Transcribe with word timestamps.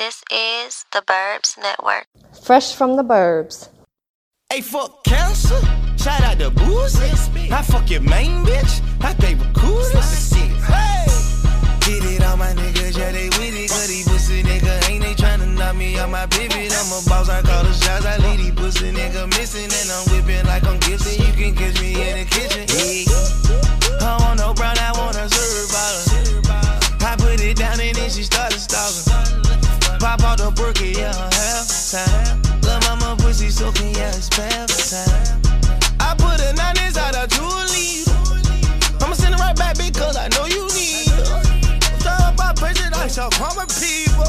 This 0.00 0.24
is 0.32 0.86
the 0.92 1.02
Burbs 1.02 1.58
Network. 1.60 2.06
Fresh 2.42 2.74
from 2.74 2.96
the 2.96 3.02
burbs. 3.02 3.68
Hey, 4.50 4.62
fuck 4.62 5.04
cancer. 5.04 5.60
Shout 5.98 6.22
out 6.22 6.38
to 6.38 6.48
Boozy. 6.48 7.52
I 7.52 7.60
fuck 7.60 7.90
your 7.90 8.00
main 8.00 8.42
bitch. 8.46 8.80
I 9.02 9.12
think 9.12 9.40
we're 9.40 9.52
cool. 9.52 9.84
Hey. 9.92 11.04
Hit 11.84 12.02
it 12.16 12.24
all 12.24 12.38
my 12.38 12.48
niggas, 12.54 12.96
yeah, 12.96 13.12
they 13.12 13.28
with 13.28 13.52
it. 13.52 13.68
Cause 13.68 13.88
these 13.88 14.08
pussy 14.08 14.42
nigga 14.42 14.88
ain't 14.88 15.04
they 15.04 15.12
tryna 15.12 15.54
knock 15.54 15.76
me 15.76 15.98
out 15.98 16.08
my 16.08 16.24
pivot. 16.28 16.72
I'm 16.72 16.88
a 16.96 17.04
boss, 17.06 17.28
I 17.28 17.42
call 17.42 17.64
the 17.64 17.74
shots. 17.74 18.06
I 18.06 18.16
lead 18.24 18.38
these 18.38 18.52
pussy 18.52 18.92
nigga 18.92 19.28
missing. 19.36 19.68
And 19.68 19.90
I'm 19.92 20.08
whipping 20.08 20.46
like 20.46 20.64
I'm 20.64 20.78
Gibson. 20.78 21.26
You 21.26 21.32
can 21.34 21.54
catch 21.54 21.78
me 21.78 21.92
in 21.92 22.16
the 22.16 22.24
kitchen. 22.24 22.64
Yeah. 22.72 23.79
The 30.50 30.56
burger, 30.62 30.98
yeah, 30.98 31.14
half 31.14 31.68
time. 31.90 32.42
Lil' 32.62 32.80
mama 32.82 33.14
pussy 33.22 33.50
soaking, 33.50 33.94
yeah, 33.94 34.10
it's 34.10 34.28
time. 34.28 34.66
I 36.00 36.14
put 36.18 36.40
a 36.42 36.52
nine 36.54 36.74
inside 36.84 37.14
a 37.14 37.28
lead. 37.70 38.08
I'ma 39.00 39.14
send 39.14 39.34
it 39.34 39.38
right 39.38 39.54
back 39.54 39.76
because 39.76 40.16
I 40.16 40.26
know 40.34 40.46
you 40.46 40.66
need 40.74 41.06
it. 41.06 42.06
Out 42.06 42.36
my 42.36 42.52
president, 42.56 42.94
shout 43.12 43.30
out 43.40 43.54
my 43.54 43.66
people. 43.78 44.26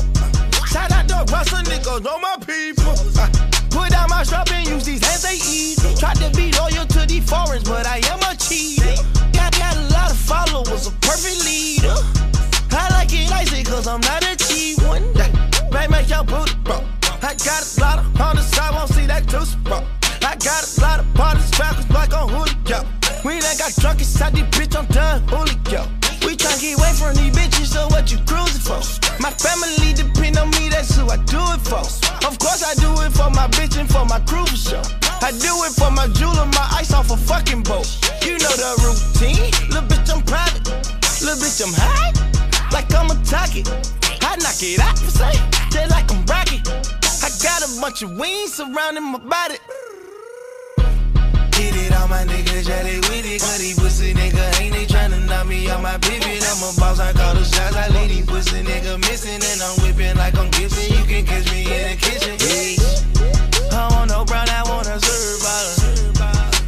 Shout 0.69 0.91
out 0.91 1.07
the 1.07 1.25
Russell 1.31 1.65
niggas, 1.65 2.03
know 2.03 2.19
my 2.19 2.37
people. 2.45 2.93
Uh, 3.17 3.29
put 3.71 3.89
down 3.89 4.09
my 4.09 4.23
strap 4.23 4.51
and 4.51 4.67
use 4.67 4.85
these 4.85 5.03
hands 5.03 5.23
they 5.23 5.41
eat. 5.41 5.79
Tried 5.97 6.17
to 6.17 6.29
be 6.37 6.51
loyal 6.53 6.85
to 6.85 7.05
these 7.07 7.27
foreigners, 7.27 7.63
but 7.63 7.87
I 7.87 7.97
am 8.11 8.19
a 8.29 8.35
cheater. 8.37 8.80
Bitch, 24.29 24.75
I'm 24.77 24.85
done, 24.87 25.21
Julio. 25.27 25.87
We 26.25 26.35
tryna 26.37 26.61
get 26.61 26.77
away 26.77 26.93
from 26.93 27.15
these 27.15 27.33
bitches, 27.33 27.73
so 27.73 27.87
what 27.87 28.11
you 28.11 28.19
cruising 28.25 28.61
for? 28.61 28.77
My 29.19 29.31
family 29.31 29.93
depend 29.93 30.37
on 30.37 30.49
me, 30.51 30.69
that's 30.69 30.95
who 30.95 31.09
I 31.09 31.17
do 31.25 31.41
it 31.57 31.61
for. 31.61 31.81
Of 32.27 32.37
course 32.37 32.63
I 32.63 32.75
do 32.75 32.93
it 33.01 33.11
for 33.11 33.29
my 33.31 33.47
bitch 33.49 33.79
and 33.79 33.89
for 33.89 34.05
my 34.05 34.19
crew 34.21 34.45
for 34.45 34.55
sure. 34.55 34.83
I 35.21 35.31
do 35.31 35.53
it 35.65 35.73
for 35.73 35.89
my 35.89 36.07
jeweler, 36.07 36.45
my 36.45 36.67
ice 36.77 36.93
off 36.93 37.09
a 37.11 37.17
fucking 37.17 37.63
boat. 37.63 37.87
You 38.23 38.37
know 38.37 38.53
the 38.53 38.71
routine, 38.85 39.49
little 39.69 39.87
bitch 39.89 40.13
I'm 40.13 40.21
private, 40.21 40.67
little 41.21 41.41
bitch 41.41 41.61
I'm 41.65 41.73
high, 41.73 42.13
like 42.71 42.93
I'm 42.93 43.09
a 43.09 43.17
target. 43.25 43.67
I 44.21 44.35
knock 44.37 44.61
it 44.61 44.79
out 44.79 44.97
for 44.97 45.09
say, 45.09 45.33
just 45.71 45.89
like 45.89 46.11
I'm 46.11 46.25
rocket. 46.25 46.67
I 47.23 47.29
got 47.41 47.65
a 47.65 47.81
bunch 47.81 48.03
of 48.03 48.17
wings 48.17 48.53
surrounding 48.53 49.03
my 49.03 49.19
body. 49.19 49.57
It 51.91 51.97
all 51.97 52.07
my 52.07 52.23
niggas, 52.23 52.67
yeah, 52.67 52.83
they 52.83 52.99
with 52.99 53.25
it. 53.25 53.41
These 53.59 53.77
pussy 53.77 54.13
nigga 54.13 54.61
ain't 54.61 54.73
they 54.73 54.85
tryna 54.85 55.27
knock 55.27 55.47
me 55.47 55.69
out 55.69 55.81
my 55.81 55.97
pivot. 55.97 56.43
I'm 56.47 56.63
a 56.63 56.71
boss, 56.79 56.99
I 56.99 57.11
call 57.11 57.33
the 57.33 57.43
shots. 57.43 57.75
I 57.75 57.87
leave 57.89 58.09
these 58.09 58.25
pussy 58.25 58.63
nigga 58.63 58.97
missing. 58.99 59.41
And 59.43 59.61
I'm 59.61 59.75
whipping 59.83 60.15
like 60.15 60.37
I'm 60.37 60.49
Gibson. 60.51 60.87
You 60.95 61.03
can 61.05 61.25
catch 61.25 61.51
me 61.51 61.67
in 61.67 61.83
the 61.91 61.95
kitchen. 61.99 62.35
Yeah. 62.39 63.77
I 63.77 63.89
want 63.91 64.11
no 64.11 64.23
brown, 64.23 64.47
I 64.49 64.63
want 64.63 64.87
a 64.87 64.99
serve. 64.99 65.43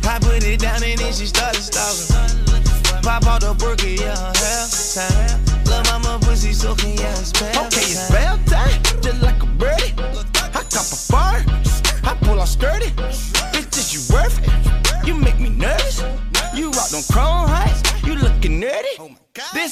I 0.06 0.20
put 0.20 0.44
it 0.44 0.60
down 0.60 0.84
and 0.84 1.00
then 1.00 1.14
she 1.14 1.26
started 1.26 1.62
stalking. 1.62 3.02
Pop 3.02 3.26
out 3.26 3.42
the 3.42 3.54
burger, 3.56 3.88
yeah, 3.88 4.16
half 4.16 4.72
time. 4.94 5.40
Lil' 5.66 5.84
mama 5.86 6.20
pussy 6.24 6.54
soaking, 6.54 6.98
yeah, 6.98 7.20
it's 7.20 7.32
bath 7.32 7.73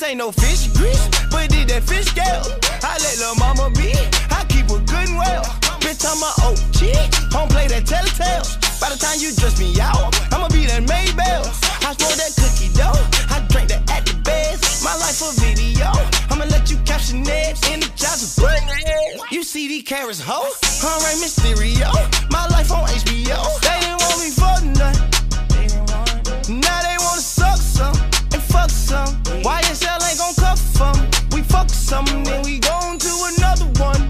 This 0.01 0.09
ain't 0.09 0.17
no 0.17 0.31
fish 0.31 0.65
grease, 0.73 1.07
but 1.29 1.47
did 1.51 1.69
that 1.69 1.83
fish 1.83 2.09
scale. 2.09 2.41
I 2.81 2.97
let 3.05 3.21
lil' 3.21 3.37
mama 3.37 3.69
be, 3.69 3.93
I 4.33 4.41
keep 4.49 4.65
her 4.73 4.81
good 4.89 5.05
and 5.05 5.15
well. 5.15 5.45
Bitch, 5.77 6.01
I'm 6.01 6.17
a 6.25 6.31
OG, 6.41 7.29
don't 7.29 7.51
play 7.51 7.67
that 7.69 7.85
telltale. 7.85 8.41
By 8.81 8.89
the 8.89 8.97
time 8.97 9.21
you 9.21 9.29
dress 9.37 9.61
me 9.61 9.79
out, 9.79 10.09
I'ma 10.33 10.49
be 10.49 10.65
that 10.65 10.89
Maybell. 10.89 11.45
I 11.85 11.93
smoke 11.93 12.17
that 12.17 12.33
cookie 12.33 12.73
dough, 12.73 12.97
I 13.29 13.45
drink 13.53 13.69
that 13.69 13.85
at 13.93 14.03
the 14.09 14.17
best. 14.25 14.83
My 14.83 14.97
life 14.97 15.21
a 15.21 15.29
video, 15.37 15.93
I'ma 16.33 16.49
let 16.49 16.71
you 16.71 16.77
caption 16.81 17.21
it 17.27 17.61
jobs 18.01 18.25
of 18.25 18.43
button 18.43 18.67
You 19.29 19.43
see 19.43 19.67
these 19.67 19.83
carrots, 19.83 20.19
ho? 20.19 20.49
I'm 20.81 20.97
Rey 21.05 21.21
Mysterio, 21.21 21.93
my 22.31 22.47
life 22.47 22.71
on 22.71 22.89
HBO. 22.89 23.37
They 23.61 23.79
didn't 23.85 24.01
want 24.01 24.17
me 24.19 24.40
fuck 31.51 31.69
some, 31.69 32.05
then 32.23 32.41
we 32.43 32.59
gon' 32.59 32.97
to 32.97 33.13
another 33.31 33.67
one. 33.87 34.01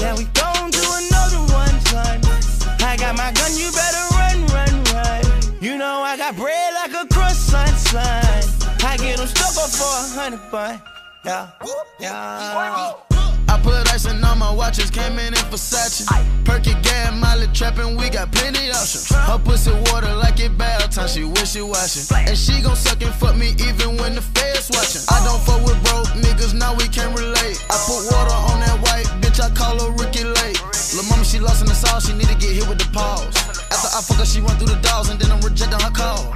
Yeah, 0.00 0.16
we 0.16 0.24
gon' 0.40 0.70
to 0.70 0.84
another 1.00 1.42
one, 1.60 1.76
son. 1.92 2.18
I 2.80 2.96
got 2.96 3.16
my 3.16 3.30
gun, 3.32 3.52
you 3.56 3.70
better 3.70 4.04
run, 4.18 4.38
run, 4.54 4.74
run. 4.94 5.22
You 5.60 5.76
know 5.76 6.02
I 6.02 6.16
got 6.16 6.36
bread 6.36 6.74
like 6.74 6.94
a 7.02 7.06
croissant, 7.12 7.76
son. 7.90 8.44
I 8.90 8.96
get 8.96 9.18
them 9.18 9.28
stuck 9.28 9.56
up 9.62 9.70
for 9.70 9.94
a 10.02 10.04
hundred, 10.18 10.40
but 10.50 10.80
yeah, 11.24 11.50
yeah. 12.00 13.13
Put 13.94 14.06
icing 14.10 14.20
my 14.20 14.52
watches, 14.52 14.90
came 14.90 15.20
in 15.20 15.28
in 15.28 15.44
Versace. 15.54 16.02
Perky 16.44 16.74
gas, 16.82 17.14
Molly 17.14 17.46
trapping, 17.54 17.96
we 17.96 18.10
got 18.10 18.32
plenty 18.32 18.68
options. 18.70 19.08
Her 19.14 19.38
pussy 19.38 19.70
water 19.86 20.12
like 20.16 20.40
it 20.40 20.58
bath 20.58 20.90
time, 20.90 21.06
she 21.06 21.22
wish 21.22 21.54
washing. 21.54 22.02
And 22.26 22.36
she 22.36 22.60
gon' 22.60 22.74
suck 22.74 23.00
and 23.02 23.14
fuck 23.14 23.36
me 23.36 23.54
even 23.62 23.96
when 23.98 24.16
the 24.16 24.20
feds 24.20 24.68
watching. 24.74 25.02
I 25.14 25.22
don't 25.22 25.38
fuck 25.46 25.62
with 25.62 25.78
broke 25.86 26.10
niggas, 26.18 26.54
now 26.54 26.74
we 26.74 26.88
can 26.88 27.14
relate. 27.14 27.62
I 27.70 27.78
put 27.86 28.02
water 28.10 28.34
on 28.50 28.58
that 28.66 28.82
white 28.82 29.06
bitch, 29.22 29.38
I 29.38 29.54
call 29.54 29.78
her 29.78 29.92
Ricki 29.92 30.24
Lake. 30.24 30.58
Lil' 30.98 31.06
mama, 31.08 31.24
she 31.24 31.38
lost 31.38 31.62
in 31.62 31.68
the 31.68 31.74
sauce, 31.74 32.08
she 32.08 32.14
need 32.14 32.26
to 32.26 32.34
get 32.34 32.50
hit 32.50 32.66
with 32.66 32.78
the 32.78 32.90
paws. 32.90 33.30
After 33.70 33.94
I 33.94 34.02
fuck 34.02 34.18
her, 34.18 34.26
she 34.26 34.40
run 34.40 34.56
through 34.58 34.74
the 34.74 34.80
doors 34.82 35.08
and 35.08 35.20
then 35.20 35.30
I'm 35.30 35.40
rejecting 35.40 35.78
her 35.78 35.94
call. 35.94 36.34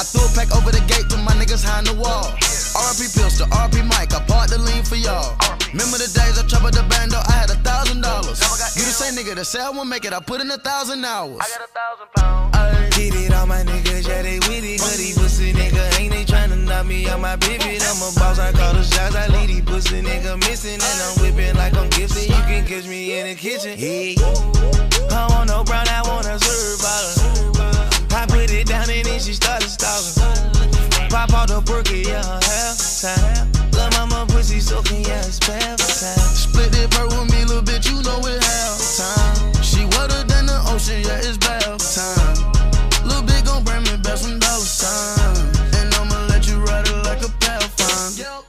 I 0.00 0.02
threw 0.02 0.24
a 0.24 0.32
pack 0.32 0.48
over 0.56 0.72
the 0.72 0.80
gate 0.88 1.04
with 1.12 1.20
my 1.20 1.36
niggas 1.36 1.60
behind 1.60 1.84
the 1.84 1.92
wall. 1.92 2.24
RP 2.72 3.12
Pistol, 3.12 3.44
RP 3.52 3.84
Mike, 3.84 4.16
I 4.16 4.24
bought 4.24 4.48
the 4.48 4.56
lean 4.56 4.80
for 4.80 4.96
y'all. 4.96 5.36
Remember 5.76 6.00
the 6.00 6.08
days 6.16 6.40
I 6.40 6.42
troubled 6.48 6.72
the 6.72 6.88
bando, 6.88 7.20
I 7.20 7.44
had 7.44 7.52
a 7.52 7.60
thousand 7.60 8.00
dollars. 8.00 8.40
You 8.80 8.88
the 8.88 8.96
same 8.96 9.12
nigga 9.12 9.36
that 9.36 9.44
say 9.44 9.60
I 9.60 9.68
won't 9.68 9.92
make 9.92 10.06
it, 10.06 10.16
I 10.16 10.20
put 10.24 10.40
in 10.40 10.50
a 10.50 10.56
thousand 10.56 11.04
hours. 11.04 11.44
Hit 12.96 13.12
it 13.12 13.28
all 13.36 13.44
my 13.44 13.60
niggas, 13.60 14.08
yeah, 14.08 14.24
they 14.24 14.40
with 14.48 14.64
it. 14.64 14.80
But 14.80 14.96
these 14.96 15.20
pussy 15.20 15.52
nigga 15.52 15.84
ain't 16.00 16.16
they 16.16 16.24
tryna 16.24 16.64
knock 16.64 16.86
me 16.86 17.04
out 17.06 17.20
my 17.20 17.36
pivot. 17.36 17.84
I'm 17.84 18.00
a 18.00 18.08
boss, 18.16 18.40
I 18.40 18.56
call 18.56 18.72
the 18.72 18.80
shots, 18.80 19.12
I 19.12 19.28
lead 19.28 19.52
these 19.52 19.68
pussy 19.68 20.00
nigga 20.00 20.40
missing. 20.48 20.80
And 20.80 20.98
I'm 21.04 21.12
whipping 21.20 21.56
like 21.60 21.76
I'm 21.76 21.90
Gibson. 21.90 22.24
You 22.24 22.40
can 22.48 22.64
catch 22.64 22.88
me 22.88 23.20
in 23.20 23.28
the 23.28 23.34
kitchen. 23.36 23.76
Yeah. 23.76 24.16
I 25.12 25.28
want 25.28 25.52
no 25.52 25.62
brown, 25.62 25.84
I 25.88 26.00
want 26.08 26.19
Pop 31.20 31.34
out 31.34 31.48
the 31.48 31.60
burger, 31.60 31.96
yeah, 31.96 32.24
half 32.48 32.80
time. 33.04 33.52
Love 33.76 33.92
mama 33.92 34.24
pussy 34.32 34.58
soaking, 34.58 35.04
yeah, 35.04 35.20
it's 35.20 35.38
bath 35.38 35.76
time. 35.76 36.16
Split 36.16 36.72
that 36.72 36.88
bird 36.96 37.12
with 37.12 37.28
me, 37.28 37.44
little 37.44 37.60
bitch, 37.60 37.92
you 37.92 38.00
know 38.00 38.24
it 38.24 38.40
half 38.40 38.80
time. 38.96 39.52
She 39.60 39.84
wetter 39.84 40.24
than 40.24 40.48
the 40.48 40.56
ocean, 40.72 41.04
yeah, 41.04 41.20
it's 41.20 41.36
bath 41.36 41.76
time. 41.76 43.04
Little 43.04 43.20
bitch 43.20 43.44
gon' 43.44 43.62
bring 43.64 43.84
me 43.84 44.00
back 44.00 44.16
some 44.16 44.38
dollar 44.38 44.64
sign. 44.64 45.44
And 45.76 45.92
I'ma 45.92 46.24
let 46.32 46.48
you 46.48 46.56
ride 46.64 46.88
it 46.88 47.04
like 47.04 47.20
a 47.20 47.28
pathfinder. 47.36 48.40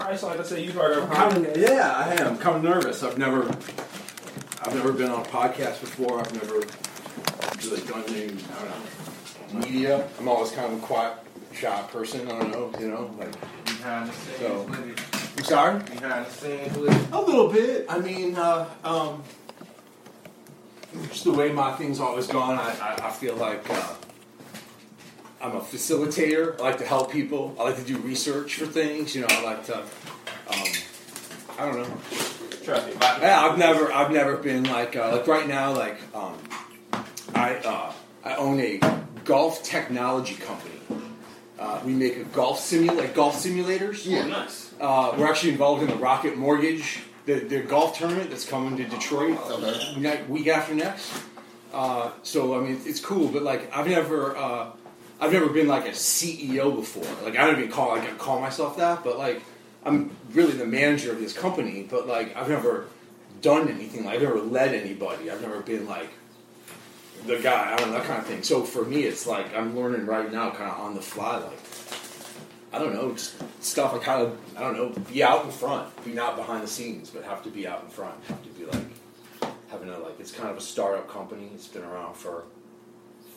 All 0.00 0.08
right, 0.08 0.18
so 0.18 0.28
like 0.28 0.40
I 0.40 0.42
said, 0.44 0.64
you've 0.64 0.80
heard 0.80 0.96
of 0.96 1.10
kind 1.10 1.44
of, 1.44 1.56
yeah, 1.58 1.92
I 1.92 2.16
am 2.24 2.38
kind 2.38 2.56
of 2.56 2.62
nervous. 2.64 3.02
I've 3.02 3.18
never, 3.18 3.44
I've 4.64 4.72
never 4.72 4.94
been 4.94 5.10
on 5.10 5.20
a 5.20 5.28
podcast 5.28 5.84
before. 5.84 6.20
I've 6.20 6.32
never 6.32 6.64
really 7.64 7.80
done 7.86 8.04
any, 8.08 8.24
I 8.24 8.28
don't 8.28 9.54
know, 9.54 9.60
media. 9.60 10.08
I'm 10.18 10.28
always 10.28 10.50
kind 10.52 10.72
of 10.72 10.82
a 10.82 10.86
quiet, 10.86 11.14
shy 11.52 11.82
person. 11.92 12.28
I 12.30 12.38
don't 12.38 12.50
know, 12.52 12.72
you 12.80 12.88
know, 12.88 13.10
like. 13.18 13.32
Behind 13.64 14.08
the 14.08 14.12
scenes 14.12 14.38
So- 14.40 14.62
with 14.62 14.88
it. 14.88 14.98
I'm 15.38 15.44
sorry. 15.44 15.78
Behind 15.84 16.26
the 16.26 16.30
scenes 16.30 16.76
with 16.76 16.90
it. 16.92 17.12
A 17.12 17.20
little 17.20 17.48
bit. 17.48 17.86
I 17.88 17.98
mean, 18.00 18.34
uh, 18.34 18.68
um, 18.82 19.22
just 21.10 21.24
the 21.24 21.32
way 21.32 21.52
my 21.52 21.72
thing's 21.74 22.00
always 22.00 22.26
gone. 22.26 22.58
I, 22.58 22.70
I, 22.80 23.06
I 23.08 23.10
feel 23.12 23.36
like 23.36 23.68
uh, 23.70 23.94
I'm 25.40 25.54
a 25.56 25.60
facilitator. 25.60 26.58
I 26.58 26.62
like 26.62 26.78
to 26.78 26.84
help 26.86 27.12
people. 27.12 27.54
I 27.58 27.64
like 27.64 27.76
to 27.76 27.84
do 27.84 27.98
research 27.98 28.56
for 28.56 28.66
things. 28.66 29.14
You 29.14 29.20
know, 29.22 29.28
I 29.30 29.44
like 29.44 29.64
to. 29.66 29.78
Um, 29.78 30.64
I 31.58 31.66
don't 31.66 31.76
know. 31.76 31.96
Trust 32.64 32.86
me. 32.88 32.92
Yeah, 33.00 33.40
I've 33.48 33.58
never, 33.58 33.92
I've 33.92 34.10
never 34.10 34.36
been 34.36 34.64
like, 34.64 34.96
uh, 34.96 35.12
like 35.12 35.26
right 35.26 35.46
now, 35.46 35.72
like, 35.72 35.98
um, 36.14 36.34
I, 37.38 37.54
uh, 37.64 37.92
I 38.24 38.34
own 38.36 38.60
a 38.60 38.80
golf 39.24 39.62
technology 39.62 40.34
company. 40.34 40.74
Uh, 41.58 41.80
we 41.84 41.92
make 41.92 42.16
a 42.16 42.24
golf 42.24 42.58
simu 42.60 42.96
like 42.96 43.14
golf 43.14 43.34
simulators. 43.36 44.04
Yeah, 44.06 44.26
nice. 44.26 44.72
Uh, 44.80 45.14
we're 45.16 45.28
actually 45.28 45.52
involved 45.52 45.82
in 45.82 45.88
the 45.88 45.96
Rocket 45.96 46.36
Mortgage, 46.36 47.00
the, 47.26 47.34
the 47.40 47.60
golf 47.60 47.98
tournament 47.98 48.30
that's 48.30 48.44
coming 48.48 48.76
to 48.76 48.84
Detroit 48.84 49.38
Okay. 49.50 50.00
ne- 50.00 50.22
week 50.28 50.46
after 50.46 50.74
next. 50.74 51.12
Uh, 51.72 52.10
so 52.22 52.56
I 52.58 52.60
mean, 52.60 52.80
it's 52.84 53.00
cool, 53.00 53.28
but 53.28 53.42
like 53.42 53.74
I've 53.76 53.88
never, 53.88 54.36
uh, 54.36 54.70
I've 55.20 55.32
never 55.32 55.48
been 55.48 55.66
like 55.68 55.86
a 55.86 55.90
CEO 55.90 56.74
before. 56.74 57.04
Like 57.24 57.36
I 57.36 57.46
don't 57.46 57.58
even 57.58 57.70
call 57.70 57.88
like 57.88 58.04
I 58.08 58.12
call 58.14 58.40
myself 58.40 58.76
that, 58.78 59.02
but 59.04 59.18
like 59.18 59.42
I'm 59.84 60.10
really 60.32 60.52
the 60.52 60.66
manager 60.66 61.12
of 61.12 61.18
this 61.20 61.32
company. 61.32 61.86
But 61.88 62.06
like 62.06 62.36
I've 62.36 62.48
never 62.48 62.86
done 63.42 63.68
anything. 63.68 64.04
Like, 64.04 64.16
I've 64.16 64.22
never 64.22 64.40
led 64.40 64.74
anybody. 64.74 65.30
I've 65.30 65.42
never 65.42 65.60
been 65.60 65.86
like 65.86 66.08
the 67.28 67.38
guy. 67.38 67.72
I 67.72 67.76
don't 67.76 67.90
know 67.90 67.98
that 67.98 68.06
kind 68.06 68.18
of 68.20 68.26
thing. 68.26 68.42
So 68.42 68.62
for 68.64 68.84
me, 68.84 69.02
it's 69.02 69.26
like 69.26 69.54
I'm 69.54 69.76
learning 69.76 70.06
right 70.06 70.30
now, 70.32 70.50
kind 70.50 70.70
of 70.70 70.80
on 70.80 70.94
the 70.94 71.02
fly. 71.02 71.38
Like 71.38 71.60
I 72.72 72.78
don't 72.78 72.92
know, 72.94 73.12
just 73.12 73.34
stuff. 73.62 73.94
I 73.94 73.98
kind 73.98 74.22
of 74.22 74.38
I 74.56 74.60
don't 74.60 74.76
know, 74.76 74.88
be 75.12 75.22
out 75.22 75.44
in 75.44 75.50
front, 75.50 76.04
be 76.04 76.12
not 76.12 76.36
behind 76.36 76.62
the 76.62 76.68
scenes, 76.68 77.10
but 77.10 77.24
have 77.24 77.42
to 77.44 77.50
be 77.50 77.66
out 77.66 77.82
in 77.84 77.88
front. 77.90 78.14
Have 78.24 78.42
to 78.42 78.48
be 78.50 78.64
like 78.64 79.50
having 79.70 79.88
a 79.88 79.98
like. 79.98 80.18
It's 80.18 80.32
kind 80.32 80.48
of 80.50 80.56
a 80.56 80.60
startup 80.60 81.08
company. 81.08 81.50
It's 81.54 81.68
been 81.68 81.84
around 81.84 82.16
for 82.16 82.44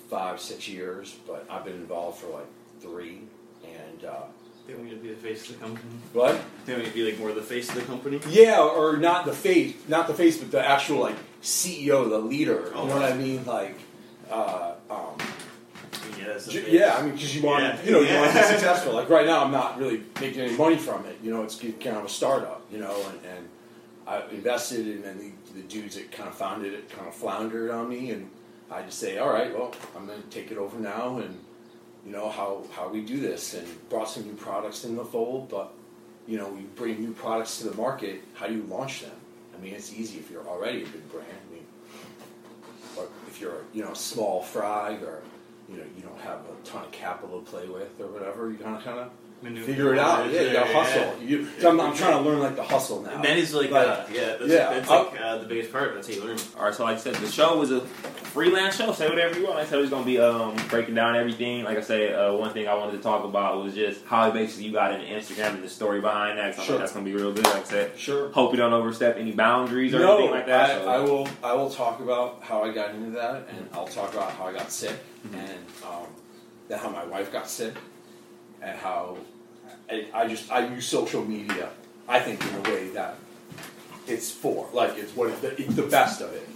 five, 0.10 0.40
six 0.42 0.68
years, 0.68 1.16
but 1.28 1.46
I've 1.50 1.64
been 1.64 1.76
involved 1.76 2.20
for 2.20 2.28
like 2.28 2.48
three. 2.82 3.22
And 3.64 4.06
uh, 4.06 4.24
They 4.68 4.74
want 4.74 4.90
you 4.90 4.96
to 4.96 5.02
be 5.02 5.10
the 5.10 5.16
face 5.16 5.48
of 5.50 5.60
the 5.60 5.66
company. 5.66 5.86
what? 6.14 6.42
They 6.66 6.74
want 6.74 6.86
you 6.86 6.90
to 6.92 6.96
be 6.96 7.12
like 7.12 7.20
more 7.20 7.32
the 7.32 7.42
face 7.42 7.70
of 7.70 7.76
the 7.76 7.82
company. 7.84 8.20
Yeah, 8.28 8.60
or 8.60 8.98
not 8.98 9.26
the 9.26 9.34
face, 9.34 9.76
not 9.88 10.08
the 10.08 10.14
face, 10.14 10.38
but 10.38 10.52
the 10.52 10.66
actual 10.66 11.00
like 11.00 11.16
CEO, 11.42 12.10
the 12.10 12.18
leader. 12.20 12.72
Oh, 12.76 12.84
you 12.84 12.90
know 12.90 12.96
what. 13.00 13.12
I 13.12 13.18
mean? 13.18 13.46
Like, 13.46 13.78
uh, 14.30 14.74
um, 14.90 15.18
Yeah, 16.18 16.28
that's 16.28 16.46
the 16.46 16.52
Ju- 16.52 16.62
face. 16.62 16.74
Yeah, 16.74 16.96
I 16.98 17.02
mean, 17.04 17.14
because 17.14 17.36
you 17.36 17.42
want, 17.44 17.64
Yeah. 17.64 17.84
you 17.84 17.92
know, 17.92 18.00
you 18.02 18.16
want 18.16 18.32
to 18.32 18.38
be 18.38 18.44
successful. 18.48 18.94
Like 18.94 19.10
right 19.10 19.26
now, 19.26 19.44
I'm 19.44 19.52
not 19.52 19.78
really 19.80 20.04
making 20.20 20.42
any 20.42 20.56
money 20.56 20.78
from 20.78 21.06
it. 21.06 21.18
You 21.24 21.32
know, 21.32 21.44
it's 21.44 21.56
kind 21.60 21.98
of 21.98 22.06
a 22.06 22.10
startup. 22.10 22.62
You 22.72 22.80
know, 22.80 22.96
and, 23.10 23.20
and 23.38 23.50
I 24.08 24.24
invested, 24.32 24.86
and 24.88 25.04
then 25.04 25.18
the, 25.54 25.62
the 25.62 25.68
dudes 25.68 25.96
that 25.96 26.12
kind 26.12 26.28
of 26.30 26.36
founded 26.36 26.74
it 26.74 26.90
kind 26.90 27.08
of 27.08 27.14
floundered 27.16 27.72
on 27.72 27.90
me, 27.90 28.12
and 28.12 28.30
I 28.72 28.82
just 28.84 29.00
say, 29.00 29.18
all 29.18 29.30
right, 29.30 29.54
well, 29.58 29.74
I'm 29.96 30.06
going 30.08 30.22
to 30.22 30.28
take 30.30 30.52
it 30.52 30.58
over 30.58 30.80
now, 30.80 31.18
and 31.18 31.40
you 32.06 32.12
know 32.12 32.30
how 32.30 32.64
how 32.72 32.88
we 32.90 33.02
do 33.02 33.20
this, 33.20 33.54
and 33.54 33.68
brought 33.90 34.10
some 34.10 34.24
new 34.24 34.34
products 34.34 34.86
in 34.86 34.96
the 34.96 35.06
fold, 35.06 35.50
but 35.50 35.72
you 36.28 36.38
know, 36.38 36.50
we 36.50 36.62
bring 36.62 37.00
new 37.02 37.14
products 37.14 37.58
to 37.60 37.70
the 37.70 37.76
market. 37.76 38.22
How 38.36 38.48
do 38.48 38.54
you 38.56 38.64
launch 38.64 39.02
them? 39.02 39.12
I 39.56 39.62
mean, 39.62 39.74
it's 39.74 39.94
easy 39.94 40.20
if 40.20 40.30
you're 40.32 40.48
already 40.48 40.84
a 40.84 40.86
big 40.88 41.12
brand. 41.12 41.28
I 41.50 41.54
mean, 41.54 41.66
or 42.98 43.08
if 43.28 43.40
you're 43.40 43.62
you 43.74 43.84
know 43.84 43.92
a 43.92 43.96
small 43.96 44.42
fry 44.44 44.92
or 45.04 45.22
you 45.70 45.78
know 45.78 45.84
you 45.96 46.02
don't 46.04 46.20
have 46.22 46.40
a 46.40 46.66
ton 46.68 46.84
of 46.86 46.92
capital 46.92 47.42
to 47.42 47.50
play 47.50 47.68
with 47.68 48.00
or 48.00 48.08
whatever, 48.08 48.50
you 48.50 48.58
kind 48.58 48.76
of 48.78 48.84
kind 48.84 49.00
of 49.00 49.10
Maneuver 49.44 49.66
figure 49.66 49.94
it 49.94 50.00
out. 50.00 50.20
around 50.20 50.32
Yeah, 50.34 50.42
you 50.42 50.54
gotta 50.54 50.70
yeah. 50.72 50.84
hustle. 50.84 51.24
You, 51.24 51.48
so 51.60 51.70
I'm, 51.72 51.82
I'm 51.82 51.96
trying 51.96 52.22
to 52.24 52.30
learn 52.30 52.40
like 52.40 52.56
the 52.56 52.64
hustle 52.64 53.02
now. 53.02 53.16
And 53.16 53.24
that 53.24 53.38
is 53.38 53.56
like, 53.56 53.72
Like, 53.72 53.88
uh, 53.88 54.06
yeah, 54.14 54.36
that's, 54.38 54.42
yeah, 54.52 54.70
that's 54.74 54.88
I'll- 54.90 55.06
like 55.06 55.20
uh, 55.20 55.38
the 55.40 55.46
biggest 55.48 55.72
part. 55.72 55.96
That's 55.96 56.08
how 56.08 56.14
you 56.14 56.24
learn. 56.24 56.38
All 56.60 56.66
right, 56.66 56.76
so 56.76 56.84
like 56.84 56.98
I 56.98 57.00
said, 57.00 57.16
the 57.16 57.28
show 57.28 57.58
was 57.58 57.72
a 57.72 57.80
freelance 58.32 58.76
show. 58.78 58.92
Say 58.94 59.10
whatever 59.10 59.38
you 59.38 59.44
want. 59.46 59.58
Like 59.58 59.68
I 59.68 59.70
said, 59.70 59.80
it 59.80 59.82
was 59.82 59.90
gonna 59.90 60.06
be 60.06 60.20
um, 60.20 60.56
breaking 60.70 60.96
down 60.96 61.16
everything. 61.16 61.64
Like 61.64 61.78
I 61.78 61.82
said, 61.82 62.14
uh, 62.16 62.34
one 62.36 62.52
thing 62.54 62.68
I 62.68 62.74
wanted 62.74 62.94
to 62.94 63.00
talk 63.00 63.24
about 63.26 63.64
was 63.64 63.74
just 63.76 64.04
how 64.06 64.32
basically 64.32 64.66
you 64.66 64.72
got 64.72 64.94
into 64.94 65.06
Instagram 65.06 65.56
and 65.56 65.64
the 65.64 65.70
story 65.70 66.02
behind 66.02 66.38
that. 66.40 66.56
Sure. 66.56 66.78
that's 66.78 66.94
gonna 66.94 67.06
be 67.06 67.14
real 67.14 67.34
good. 67.34 67.46
Like 67.46 67.56
I 67.58 67.64
said, 67.64 67.98
Sure. 67.98 68.30
hope 68.32 68.52
you 68.52 68.58
don't 68.58 68.74
overstep 68.74 69.18
any 69.18 69.32
boundaries 69.32 69.94
or 69.94 70.00
no, 70.00 70.14
anything 70.18 70.32
like 70.32 70.46
that. 70.48 70.72
I, 70.72 70.84
so- 70.84 70.90
I 70.90 71.00
will. 71.00 71.28
I 71.44 71.54
will 71.54 71.70
talk 71.70 72.00
about 72.00 72.40
how 72.42 72.64
I 72.64 72.72
got 72.72 72.96
into 72.96 73.12
that, 73.12 73.48
and 73.50 73.70
I'll 73.74 73.88
talk 73.88 74.14
about 74.14 74.32
how 74.32 74.46
I 74.46 74.54
got 74.54 74.72
sick, 74.72 74.96
and 75.34 75.60
um, 75.86 76.08
then 76.68 76.80
how 76.80 76.90
my 76.90 77.04
wife 77.06 77.32
got 77.32 77.50
sick, 77.50 77.74
and 78.62 78.78
how 78.78 79.18
I, 79.90 80.08
I 80.14 80.28
just 80.28 80.52
I 80.52 80.66
use 80.68 80.86
social 80.88 81.24
media. 81.26 81.70
I 82.08 82.20
think 82.20 82.42
in 82.46 82.56
a 82.56 82.62
way 82.62 82.90
that 82.90 83.16
it's 84.08 84.32
for 84.32 84.68
like 84.74 84.98
it's 84.98 85.16
what 85.16 85.30
it, 85.30 85.60
it's 85.60 85.76
the 85.76 85.84
best 85.84 86.22
of 86.22 86.34
it, 86.34 86.48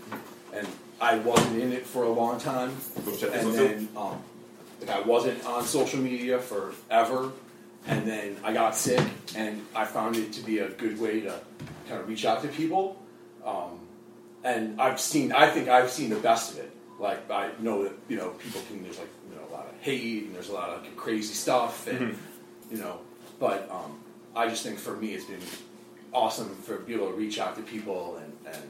and 0.53 0.67
I 0.99 1.17
wasn't 1.17 1.61
in 1.61 1.73
it 1.73 1.85
for 1.85 2.03
a 2.03 2.09
long 2.09 2.39
time, 2.39 2.75
Go 3.05 3.15
check 3.15 3.31
this 3.31 3.43
and 3.43 3.53
then 3.53 3.89
um, 3.97 4.21
like 4.79 4.89
I 4.89 5.01
wasn't 5.01 5.45
on 5.45 5.63
social 5.63 5.99
media 5.99 6.39
forever, 6.39 7.31
and 7.87 8.07
then 8.07 8.37
I 8.43 8.53
got 8.53 8.75
sick, 8.75 9.05
and 9.35 9.65
I 9.75 9.85
found 9.85 10.15
it 10.15 10.33
to 10.33 10.41
be 10.41 10.59
a 10.59 10.69
good 10.69 10.99
way 10.99 11.21
to 11.21 11.39
kind 11.87 12.01
of 12.01 12.07
reach 12.07 12.25
out 12.25 12.41
to 12.43 12.47
people. 12.47 13.01
Um, 13.45 13.79
and 14.43 14.79
I've 14.79 14.99
seen, 14.99 15.31
I 15.31 15.49
think 15.49 15.67
I've 15.67 15.89
seen 15.89 16.09
the 16.09 16.17
best 16.17 16.53
of 16.53 16.59
it. 16.59 16.71
Like 16.99 17.29
I 17.29 17.49
know 17.59 17.83
that 17.83 17.93
you 18.07 18.17
know 18.17 18.29
people 18.29 18.61
can 18.67 18.81
there's 18.83 18.97
like 18.97 19.09
you 19.29 19.35
know 19.35 19.41
a 19.49 19.51
lot 19.51 19.67
of 19.67 19.73
hate 19.81 20.25
and 20.25 20.35
there's 20.35 20.49
a 20.49 20.53
lot 20.53 20.69
of 20.69 20.81
like, 20.81 20.95
crazy 20.95 21.33
stuff 21.33 21.87
and 21.87 22.17
you 22.71 22.77
know, 22.77 22.99
but 23.37 23.69
um, 23.69 23.99
I 24.35 24.47
just 24.47 24.63
think 24.63 24.79
for 24.79 24.95
me 24.95 25.13
it's 25.13 25.25
been 25.25 25.41
awesome 26.13 26.55
for 26.55 26.77
be 26.77 26.93
able 26.93 27.09
to 27.09 27.13
reach 27.13 27.37
out 27.37 27.57
to 27.57 27.61
people 27.61 28.17
and, 28.17 28.55
and 28.55 28.69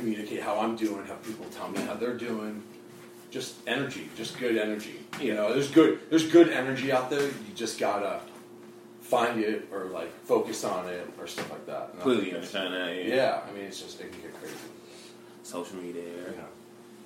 communicate 0.00 0.42
how 0.42 0.58
I'm 0.58 0.76
doing, 0.76 1.04
have 1.06 1.22
people 1.22 1.46
tell 1.46 1.68
me 1.68 1.80
how 1.82 1.94
they're 1.94 2.16
doing. 2.16 2.62
Just 3.30 3.54
energy, 3.66 4.08
just 4.16 4.38
good 4.38 4.56
energy. 4.56 4.98
You 5.20 5.34
know, 5.34 5.52
there's 5.52 5.70
good 5.70 6.00
there's 6.10 6.26
good 6.26 6.48
energy 6.50 6.90
out 6.90 7.10
there. 7.10 7.22
You 7.22 7.54
just 7.54 7.78
gotta 7.78 8.20
find 9.00 9.40
it 9.40 9.68
or 9.72 9.84
like 9.86 10.12
focus 10.24 10.64
on 10.64 10.88
it 10.88 11.08
or 11.18 11.26
stuff 11.28 11.50
like 11.50 11.66
that. 11.66 11.90
And 11.92 12.00
I 12.00 12.02
Clearly 12.02 12.22
think 12.24 12.34
understand 12.34 12.74
that. 12.74 12.94
Yeah. 12.96 13.14
Yeah, 13.14 13.40
I 13.48 13.52
mean 13.52 13.64
it's 13.66 13.80
just 13.80 14.00
it 14.00 14.10
can 14.12 14.20
get 14.22 14.34
crazy. 14.40 14.54
Social 15.44 15.76
media. 15.76 16.02
You 16.02 16.36
know. 16.38 16.44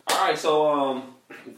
All 0.08 0.20
right, 0.28 0.38
so 0.38 0.70
um, 0.70 1.14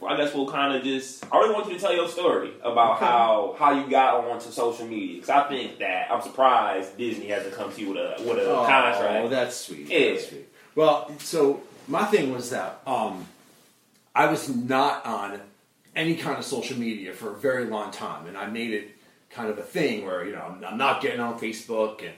I 0.07 0.17
guess 0.17 0.33
we'll 0.33 0.49
kind 0.49 0.75
of 0.75 0.83
just. 0.83 1.25
I 1.31 1.37
really 1.37 1.53
want 1.53 1.67
you 1.67 1.73
to 1.73 1.79
tell 1.79 1.93
your 1.93 2.07
story 2.09 2.51
about 2.63 2.99
how 2.99 3.55
how 3.57 3.71
you 3.71 3.89
got 3.89 4.25
onto 4.25 4.49
social 4.51 4.85
media 4.87 5.15
because 5.15 5.29
I 5.29 5.47
think 5.47 5.79
that 5.79 6.11
I'm 6.11 6.21
surprised 6.21 6.97
Disney 6.97 7.27
hasn't 7.27 7.53
come 7.53 7.71
to 7.73 7.81
you 7.81 7.89
with 7.89 7.97
a 7.97 8.15
with 8.23 8.37
a 8.39 8.49
Oh, 8.49 8.65
contract. 8.65 9.29
that's 9.29 9.55
sweet. 9.55 9.87
Yeah. 9.87 10.11
That's 10.13 10.27
sweet. 10.29 10.46
Well, 10.77 11.11
so 11.17 11.63
my 11.87 12.05
thing 12.05 12.31
was 12.31 12.51
that 12.51 12.81
um, 12.85 13.25
I 14.13 14.27
was 14.27 14.47
not 14.47 15.03
on 15.07 15.39
any 15.95 16.13
kind 16.13 16.37
of 16.37 16.45
social 16.45 16.77
media 16.77 17.13
for 17.13 17.31
a 17.31 17.35
very 17.35 17.65
long 17.65 17.89
time, 17.89 18.27
and 18.27 18.37
I 18.37 18.45
made 18.45 18.75
it 18.75 18.95
kind 19.31 19.49
of 19.49 19.57
a 19.57 19.63
thing 19.63 20.05
where 20.05 20.23
you 20.23 20.33
know 20.33 20.41
I'm, 20.41 20.63
I'm 20.63 20.77
not 20.77 21.01
getting 21.01 21.19
on 21.19 21.39
Facebook 21.39 22.03
and 22.03 22.13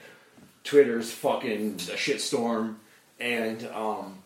Twitter's 0.66 1.10
fucking 1.10 1.76
a 1.76 1.96
shitstorm, 1.96 2.76
and 3.18 3.66
um, 3.68 4.18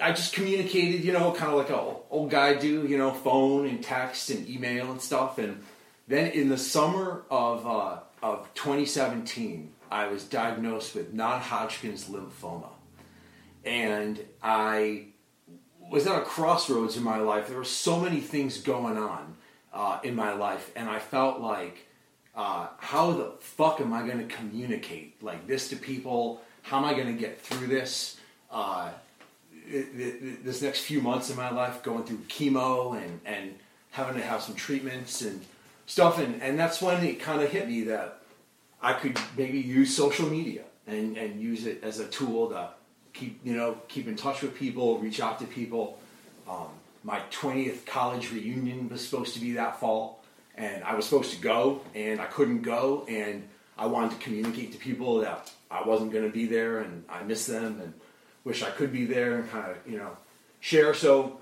I 0.00 0.12
just 0.12 0.32
communicated, 0.32 1.02
you 1.02 1.12
know, 1.12 1.32
kind 1.32 1.50
of 1.50 1.58
like 1.58 1.70
a 1.70 1.96
old 2.10 2.30
guy 2.30 2.54
do, 2.54 2.86
you 2.86 2.96
know, 2.96 3.10
phone 3.10 3.66
and 3.66 3.82
text 3.82 4.30
and 4.30 4.48
email 4.48 4.92
and 4.92 5.02
stuff. 5.02 5.38
And 5.38 5.60
then 6.06 6.30
in 6.30 6.50
the 6.50 6.56
summer 6.56 7.24
of 7.32 7.66
uh, 7.66 7.98
of 8.22 8.54
2017, 8.54 9.72
I 9.90 10.06
was 10.06 10.22
diagnosed 10.22 10.94
with 10.94 11.12
non-Hodgkin's 11.12 12.04
lymphoma, 12.04 12.68
and 13.64 14.20
I 14.42 15.06
was 15.90 16.06
at 16.06 16.20
a 16.20 16.24
crossroads 16.24 16.96
in 16.96 17.02
my 17.02 17.18
life. 17.18 17.48
There 17.48 17.56
were 17.56 17.64
so 17.64 18.00
many 18.00 18.20
things 18.20 18.58
going 18.58 18.96
on 18.96 19.36
uh, 19.72 20.00
in 20.02 20.14
my 20.14 20.32
life, 20.32 20.70
and 20.76 20.88
I 20.88 20.98
felt 20.98 21.40
like, 21.40 21.86
uh, 22.34 22.68
how 22.78 23.12
the 23.12 23.32
fuck 23.40 23.80
am 23.80 23.92
I 23.92 24.06
going 24.06 24.18
to 24.26 24.34
communicate 24.34 25.22
like 25.22 25.46
this 25.46 25.68
to 25.68 25.76
people? 25.76 26.42
How 26.62 26.78
am 26.78 26.84
I 26.84 26.94
going 26.94 27.06
to 27.06 27.20
get 27.20 27.40
through 27.40 27.68
this? 27.68 28.16
Uh, 28.50 28.90
this 29.66 30.62
next 30.62 30.80
few 30.80 31.00
months 31.00 31.30
of 31.30 31.36
my 31.36 31.50
life 31.50 31.82
going 31.82 32.04
through 32.04 32.18
chemo 32.28 33.00
and, 33.02 33.20
and 33.24 33.54
having 33.92 34.14
to 34.14 34.22
have 34.22 34.42
some 34.42 34.54
treatments 34.54 35.22
and 35.22 35.40
stuff 35.86 36.18
and, 36.18 36.42
and 36.42 36.58
that's 36.58 36.82
when 36.82 37.02
it 37.04 37.20
kind 37.20 37.40
of 37.40 37.50
hit 37.50 37.66
me 37.66 37.84
that 37.84 38.20
I 38.82 38.92
could 38.92 39.18
maybe 39.36 39.58
use 39.58 39.96
social 39.96 40.28
media 40.28 40.62
and, 40.86 41.16
and 41.16 41.40
use 41.40 41.66
it 41.66 41.82
as 41.82 42.00
a 42.00 42.06
tool 42.06 42.50
to 42.50 42.68
keep 43.14 43.40
you 43.44 43.54
know 43.54 43.78
keep 43.88 44.06
in 44.06 44.16
touch 44.16 44.42
with 44.42 44.54
people 44.54 44.98
reach 44.98 45.20
out 45.20 45.38
to 45.38 45.46
people 45.46 45.98
um, 46.48 46.68
my 47.02 47.20
20th 47.30 47.86
college 47.86 48.32
reunion 48.32 48.88
was 48.88 49.06
supposed 49.06 49.34
to 49.34 49.40
be 49.40 49.52
that 49.52 49.80
fall 49.80 50.22
and 50.56 50.84
I 50.84 50.94
was 50.94 51.04
supposed 51.06 51.32
to 51.32 51.40
go 51.40 51.80
and 51.94 52.20
I 52.20 52.26
couldn't 52.26 52.62
go 52.62 53.06
and 53.08 53.48
I 53.76 53.86
wanted 53.86 54.12
to 54.12 54.16
communicate 54.18 54.72
to 54.72 54.78
people 54.78 55.18
that 55.20 55.50
I 55.70 55.86
wasn't 55.86 56.12
going 56.12 56.24
to 56.24 56.30
be 56.30 56.46
there 56.46 56.78
and 56.78 57.04
I 57.08 57.22
miss 57.22 57.46
them 57.46 57.80
and 57.80 57.92
wish 58.44 58.62
I 58.62 58.70
could 58.70 58.92
be 58.92 59.04
there 59.04 59.38
and 59.38 59.50
kind 59.50 59.70
of 59.70 59.76
you 59.86 59.98
know 59.98 60.16
share. 60.60 60.94
So 60.94 61.38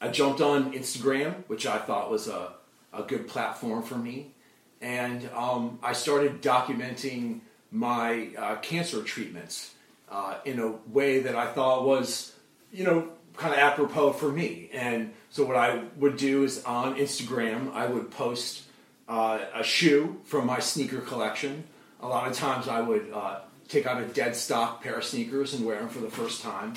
I 0.00 0.08
jumped 0.08 0.40
on 0.40 0.72
Instagram, 0.72 1.34
which 1.48 1.66
I 1.66 1.78
thought 1.78 2.10
was 2.10 2.28
a, 2.28 2.52
a 2.92 3.02
good 3.02 3.26
platform 3.26 3.82
for 3.82 3.96
me, 3.96 4.32
and 4.80 5.28
um, 5.34 5.78
I 5.82 5.92
started 5.92 6.42
documenting 6.42 7.40
my 7.72 8.28
uh, 8.38 8.56
cancer 8.56 9.02
treatments 9.02 9.74
uh, 10.10 10.38
in 10.44 10.58
a 10.58 10.72
way 10.88 11.20
that 11.20 11.34
I 11.34 11.46
thought 11.46 11.84
was 11.86 12.32
you 12.72 12.84
know 12.84 13.08
kind 13.36 13.52
of 13.52 13.58
apropos 13.58 14.12
for 14.12 14.30
me. 14.32 14.70
And 14.72 15.12
so 15.30 15.44
what 15.44 15.56
I 15.56 15.82
would 15.98 16.16
do 16.16 16.44
is 16.44 16.64
on 16.64 16.96
Instagram, 16.96 17.72
I 17.72 17.86
would 17.86 18.10
post 18.10 18.62
uh, 19.08 19.40
a 19.54 19.62
shoe 19.62 20.20
from 20.24 20.46
my 20.46 20.58
sneaker 20.58 21.00
collection. 21.00 21.64
A 22.00 22.08
lot 22.08 22.28
of 22.28 22.36
times 22.36 22.68
I 22.68 22.80
would 22.80 23.10
uh, 23.12 23.40
take 23.68 23.86
out 23.86 24.00
a 24.00 24.06
dead 24.06 24.36
stock 24.36 24.82
pair 24.82 24.96
of 24.96 25.04
sneakers 25.04 25.54
and 25.54 25.66
wear 25.66 25.78
them 25.78 25.88
for 25.88 26.00
the 26.00 26.10
first 26.10 26.42
time 26.42 26.74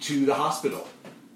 to 0.00 0.26
the 0.26 0.34
hospital. 0.34 0.86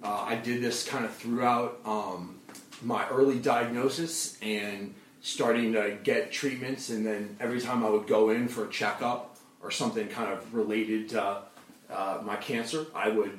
Uh, 0.02 0.25
I 0.28 0.37
did 0.37 0.62
this 0.62 0.87
kind 0.87 1.04
of 1.04 1.14
throughout 1.14 1.78
um, 1.84 2.40
my 2.82 3.08
early 3.08 3.38
diagnosis 3.38 4.37
and 4.42 4.94
starting 5.20 5.72
to 5.75 5.96
get 6.02 6.32
treatments, 6.32 6.90
and 6.90 7.06
then 7.06 7.37
every 7.38 7.61
time 7.61 7.84
I 7.84 7.90
would 7.90 8.08
go 8.08 8.30
in 8.30 8.49
for 8.49 8.64
a 8.64 8.68
checkup 8.68 9.37
or 9.62 9.71
something 9.71 10.09
kind 10.09 10.31
of 10.33 10.54
related 10.54 11.09
to 11.11 11.38
uh, 11.90 12.19
my 12.25 12.37
cancer, 12.37 12.87
I 12.95 13.09
would 13.09 13.38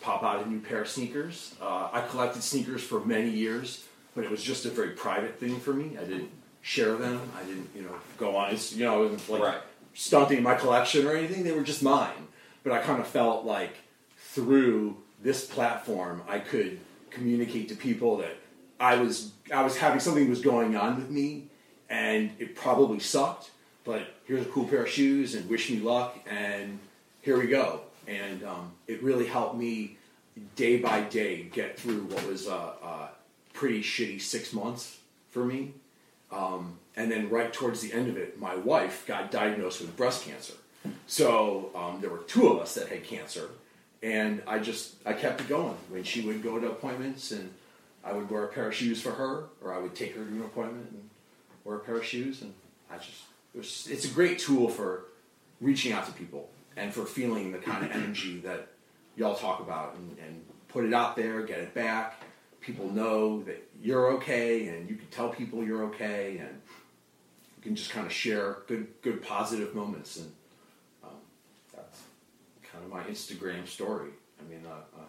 pop 0.00 0.22
out 0.22 0.44
a 0.44 0.48
new 0.48 0.60
pair 0.60 0.82
of 0.82 0.88
sneakers. 0.88 1.54
Uh, 1.60 1.88
I 1.92 2.02
collected 2.08 2.42
sneakers 2.42 2.82
for 2.82 3.00
many 3.04 3.30
years, 3.30 3.84
but 4.14 4.24
it 4.24 4.30
was 4.30 4.42
just 4.42 4.64
a 4.64 4.70
very 4.70 4.90
private 4.90 5.38
thing 5.38 5.58
for 5.58 5.72
me. 5.72 5.96
I 6.00 6.04
didn't 6.04 6.30
share 6.60 6.94
them. 6.96 7.20
I 7.38 7.42
didn't, 7.44 7.70
you 7.74 7.82
know, 7.82 7.94
go 8.18 8.36
on. 8.36 8.56
You 8.70 8.84
know, 8.84 8.94
I 8.94 9.10
wasn't 9.10 9.28
like 9.28 9.42
Right. 9.42 9.60
stunting 9.94 10.42
my 10.42 10.54
collection 10.54 11.06
or 11.06 11.16
anything. 11.16 11.42
They 11.44 11.52
were 11.52 11.62
just 11.62 11.82
mine. 11.82 12.28
But 12.62 12.72
I 12.72 12.78
kind 12.78 13.00
of 13.00 13.08
felt 13.08 13.44
like 13.44 13.74
through 14.16 14.96
this 15.22 15.44
platform, 15.44 16.22
I 16.28 16.38
could 16.38 16.78
communicate 17.10 17.68
to 17.70 17.74
people 17.74 18.18
that 18.18 18.36
I 18.78 18.96
was 18.96 19.32
I 19.52 19.62
was 19.62 19.76
having 19.76 20.00
something 20.00 20.28
was 20.28 20.40
going 20.40 20.76
on 20.76 20.96
with 20.96 21.10
me, 21.10 21.44
and 21.90 22.30
it 22.38 22.54
probably 22.56 22.98
sucked. 23.00 23.50
But 23.84 24.02
here's 24.26 24.42
a 24.46 24.48
cool 24.50 24.66
pair 24.66 24.84
of 24.84 24.88
shoes, 24.88 25.34
and 25.34 25.48
wish 25.48 25.70
me 25.70 25.80
luck, 25.80 26.18
and 26.30 26.78
here 27.20 27.38
we 27.38 27.46
go. 27.46 27.80
And 28.06 28.44
um, 28.44 28.72
it 28.86 29.02
really 29.02 29.26
helped 29.26 29.56
me 29.56 29.96
day 30.56 30.78
by 30.78 31.02
day 31.02 31.44
get 31.44 31.78
through 31.78 32.04
what 32.04 32.26
was 32.26 32.46
a, 32.46 32.50
a 32.52 33.08
pretty 33.52 33.82
shitty 33.82 34.20
six 34.20 34.52
months 34.52 34.98
for 35.30 35.44
me. 35.44 35.72
Um, 36.30 36.78
and 36.96 37.10
then 37.10 37.28
right 37.28 37.52
towards 37.52 37.80
the 37.80 37.92
end 37.92 38.08
of 38.08 38.16
it, 38.16 38.38
my 38.38 38.54
wife 38.54 39.04
got 39.06 39.30
diagnosed 39.30 39.80
with 39.80 39.96
breast 39.96 40.24
cancer. 40.24 40.54
So 41.06 41.70
um, 41.74 42.00
there 42.00 42.10
were 42.10 42.18
two 42.18 42.48
of 42.48 42.60
us 42.60 42.74
that 42.74 42.88
had 42.88 43.04
cancer, 43.04 43.50
and 44.02 44.42
I 44.46 44.58
just 44.58 44.94
I 45.06 45.12
kept 45.12 45.40
it 45.40 45.48
going. 45.48 45.76
When 45.90 46.04
she 46.04 46.22
would 46.22 46.42
go 46.42 46.58
to 46.58 46.68
appointments, 46.68 47.30
and 47.30 47.52
I 48.04 48.12
would 48.12 48.30
wear 48.30 48.44
a 48.44 48.48
pair 48.48 48.68
of 48.68 48.74
shoes 48.74 49.00
for 49.00 49.12
her, 49.12 49.44
or 49.62 49.72
I 49.72 49.78
would 49.78 49.94
take 49.94 50.16
her 50.16 50.24
to 50.24 50.30
an 50.30 50.40
appointment 50.42 50.88
and 50.90 51.08
wear 51.64 51.76
a 51.76 51.80
pair 51.80 51.96
of 51.96 52.04
shoes, 52.04 52.42
and 52.42 52.52
I 52.90 52.96
just 52.96 53.22
it's 53.54 54.04
a 54.04 54.08
great 54.08 54.38
tool 54.38 54.68
for 54.68 55.04
reaching 55.60 55.92
out 55.92 56.06
to 56.06 56.12
people 56.12 56.50
and 56.76 56.92
for 56.92 57.04
feeling 57.04 57.52
the 57.52 57.58
kind 57.58 57.84
of 57.84 57.92
energy 57.92 58.40
that 58.40 58.68
y'all 59.16 59.34
talk 59.34 59.60
about, 59.60 59.94
and, 59.94 60.16
and 60.18 60.42
put 60.68 60.84
it 60.84 60.94
out 60.94 61.16
there, 61.16 61.42
get 61.42 61.58
it 61.58 61.74
back. 61.74 62.22
People 62.60 62.90
know 62.90 63.42
that 63.42 63.62
you're 63.82 64.12
okay, 64.12 64.68
and 64.68 64.88
you 64.88 64.96
can 64.96 65.06
tell 65.08 65.28
people 65.28 65.62
you're 65.62 65.84
okay, 65.84 66.38
and 66.38 66.60
you 67.56 67.62
can 67.62 67.76
just 67.76 67.90
kind 67.90 68.06
of 68.06 68.12
share 68.12 68.58
good, 68.68 68.86
good, 69.02 69.22
positive 69.22 69.74
moments, 69.74 70.16
and 70.16 70.32
um, 71.04 71.10
that's 71.74 72.02
kind 72.62 72.84
of 72.84 72.90
my 72.90 73.02
Instagram 73.02 73.66
story. 73.66 74.10
I 74.40 74.50
mean, 74.50 74.62
uh, 74.66 74.98
uh, 74.98 75.04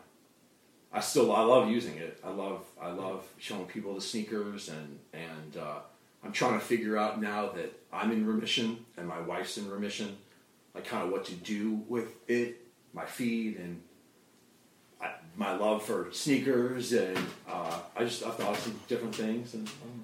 I 0.91 0.99
still 0.99 1.31
I 1.33 1.43
love 1.43 1.69
using 1.69 1.97
it. 1.97 2.19
I 2.23 2.29
love 2.29 2.65
I 2.81 2.91
love 2.91 3.25
showing 3.37 3.65
people 3.65 3.95
the 3.95 4.01
sneakers, 4.01 4.69
and 4.69 4.99
and 5.13 5.57
uh, 5.57 5.79
I'm 6.23 6.31
trying 6.31 6.53
to 6.53 6.65
figure 6.65 6.97
out 6.97 7.21
now 7.21 7.49
that 7.49 7.73
I'm 7.91 8.11
in 8.11 8.25
remission 8.25 8.85
and 8.97 9.07
my 9.07 9.19
wife's 9.19 9.57
in 9.57 9.69
remission, 9.69 10.17
like 10.73 10.85
kind 10.85 11.03
of 11.03 11.11
what 11.11 11.25
to 11.25 11.33
do 11.33 11.81
with 11.87 12.15
it, 12.29 12.65
my 12.93 13.05
feed, 13.05 13.57
and 13.57 13.81
I, 15.01 15.11
my 15.35 15.55
love 15.55 15.83
for 15.83 16.07
sneakers, 16.11 16.93
and 16.93 17.17
uh, 17.49 17.79
I 17.95 18.03
just 18.05 18.23
I 18.23 18.29
thought 18.29 18.51
of 18.55 18.59
some 18.59 18.79
different 18.87 19.15
things, 19.15 19.53
and 19.53 19.67
um, 19.67 20.02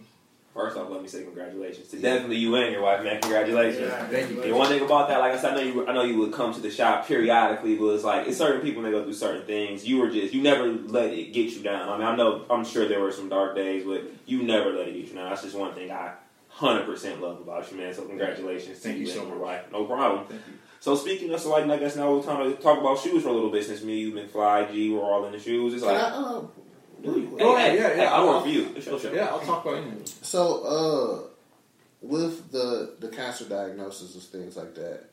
First 0.53 0.77
off, 0.77 0.89
let 0.89 1.01
me 1.01 1.08
say 1.08 1.24
congratulations 1.24 1.89
to 1.89 2.00
definitely 2.00 2.38
you 2.38 2.56
and 2.56 2.72
your 2.74 2.82
wife, 2.82 3.03
man. 3.03 3.22
Congratulations. 3.22 3.88
Yeah, 3.88 4.08
Thank 4.08 4.32
you. 4.32 4.41
And 4.44 4.56
one 4.56 4.68
thing 4.68 4.82
about 4.82 5.08
that, 5.10 5.20
like 5.20 5.34
I 5.34 5.38
said, 5.38 5.53
I 5.53 5.56
know 5.56 5.62
you. 5.62 5.88
I 5.88 5.94
know 5.94 6.03
you 6.03 6.18
would 6.18 6.34
come 6.34 6.53
to 6.53 6.60
the 6.60 6.72
shop 6.72 7.08
periodically, 7.08 7.75
but 7.75 7.86
it's 7.89 8.03
like 8.03 8.27
it's 8.27 8.38
certain 8.38 8.62
people 8.62 8.82
that 8.84 8.91
go 8.91 9.03
through 9.03 9.13
certain 9.13 9.46
things. 9.46 9.88
You 9.88 10.00
were 10.00 10.10
just 10.10 10.34
you 10.34 10.41
never 10.41 10.65
let 10.68 11.13
it 11.13 11.34
get 11.34 11.51
you 11.51 11.62
down. 11.62 11.88
I 11.88 11.98
mean, 11.98 12.08
I 12.08 12.15
know 12.15 12.46
I'm 12.50 12.65
sure 12.65 12.88
there 12.88 13.00
were 13.00 13.12
some 13.12 13.29
dark 13.29 13.56
days, 13.56 13.86
but 13.86 14.03
you 14.25 14.41
never 14.44 14.72
let 14.72 14.88
it 14.88 14.94
get 14.94 15.08
you 15.10 15.13
down. 15.13 15.29
That's 15.29 15.44
just 15.44 15.56
one 15.56 15.74
thing 15.75 15.91
I 15.91 16.13
hundred 16.50 16.86
percent 16.86 17.22
love 17.22 17.39
about 17.39 17.72
you, 17.72 17.77
man. 17.77 17.94
So 17.94 18.06
congratulations 18.06 18.79
Thank 18.79 18.96
to 18.96 19.01
you 19.01 19.08
you 19.08 19.13
so 19.13 19.20
and 19.22 19.29
your 19.29 19.38
much. 19.38 19.46
wife. 19.46 19.72
No 19.72 19.86
problem. 19.86 20.25
thank 20.27 20.41
you. 20.48 20.53
So 20.82 20.96
speaking 20.96 21.32
of, 21.32 21.39
so 21.39 21.51
like 21.51 21.65
I 21.70 21.77
guess 21.77 21.96
now 21.96 22.12
we're 22.13 22.24
time 22.24 22.44
to 22.51 22.60
talk 22.62 22.79
about 22.79 22.98
shoes 23.00 23.24
for 23.24 23.29
a 23.29 23.34
little 23.34 23.51
bit 23.51 23.65
since 23.65 23.84
me, 23.84 24.00
you, 24.00 24.13
McFly, 24.13 24.72
G, 24.72 24.89
we're 24.89 25.01
all 25.01 25.25
in 25.25 25.32
the 25.34 25.39
shoes. 25.39 25.74
It's 25.74 25.84
Can 25.84 25.94
like, 25.94 26.03
uh-uh. 26.03 26.41
I, 27.03 27.08
uh, 27.08 27.13
hey, 27.13 27.38
Go 27.38 27.56
ahead, 27.56 27.72
hey, 27.72 27.77
yeah, 27.77 27.89
hey, 27.89 27.98
yeah, 27.98 28.13
I 28.13 28.24
work 28.24 28.29
I'll- 28.36 28.41
for 28.41 28.48
you. 28.50 28.74
It's 28.75 28.86
your 28.86 29.00
show. 29.00 29.13
Yeah, 29.13 29.27
I'll 29.27 29.39
talk 29.39 29.65
about 29.65 29.77
anything. 29.77 30.06
so, 30.06 30.63
uh, 30.63 31.29
with 32.01 32.51
the 32.51 32.96
the 33.00 33.10
cancer 33.10 33.46
diagnosis 33.46 34.13
and 34.13 34.24
things 34.24 34.56
like 34.58 34.74
that, 34.75 35.10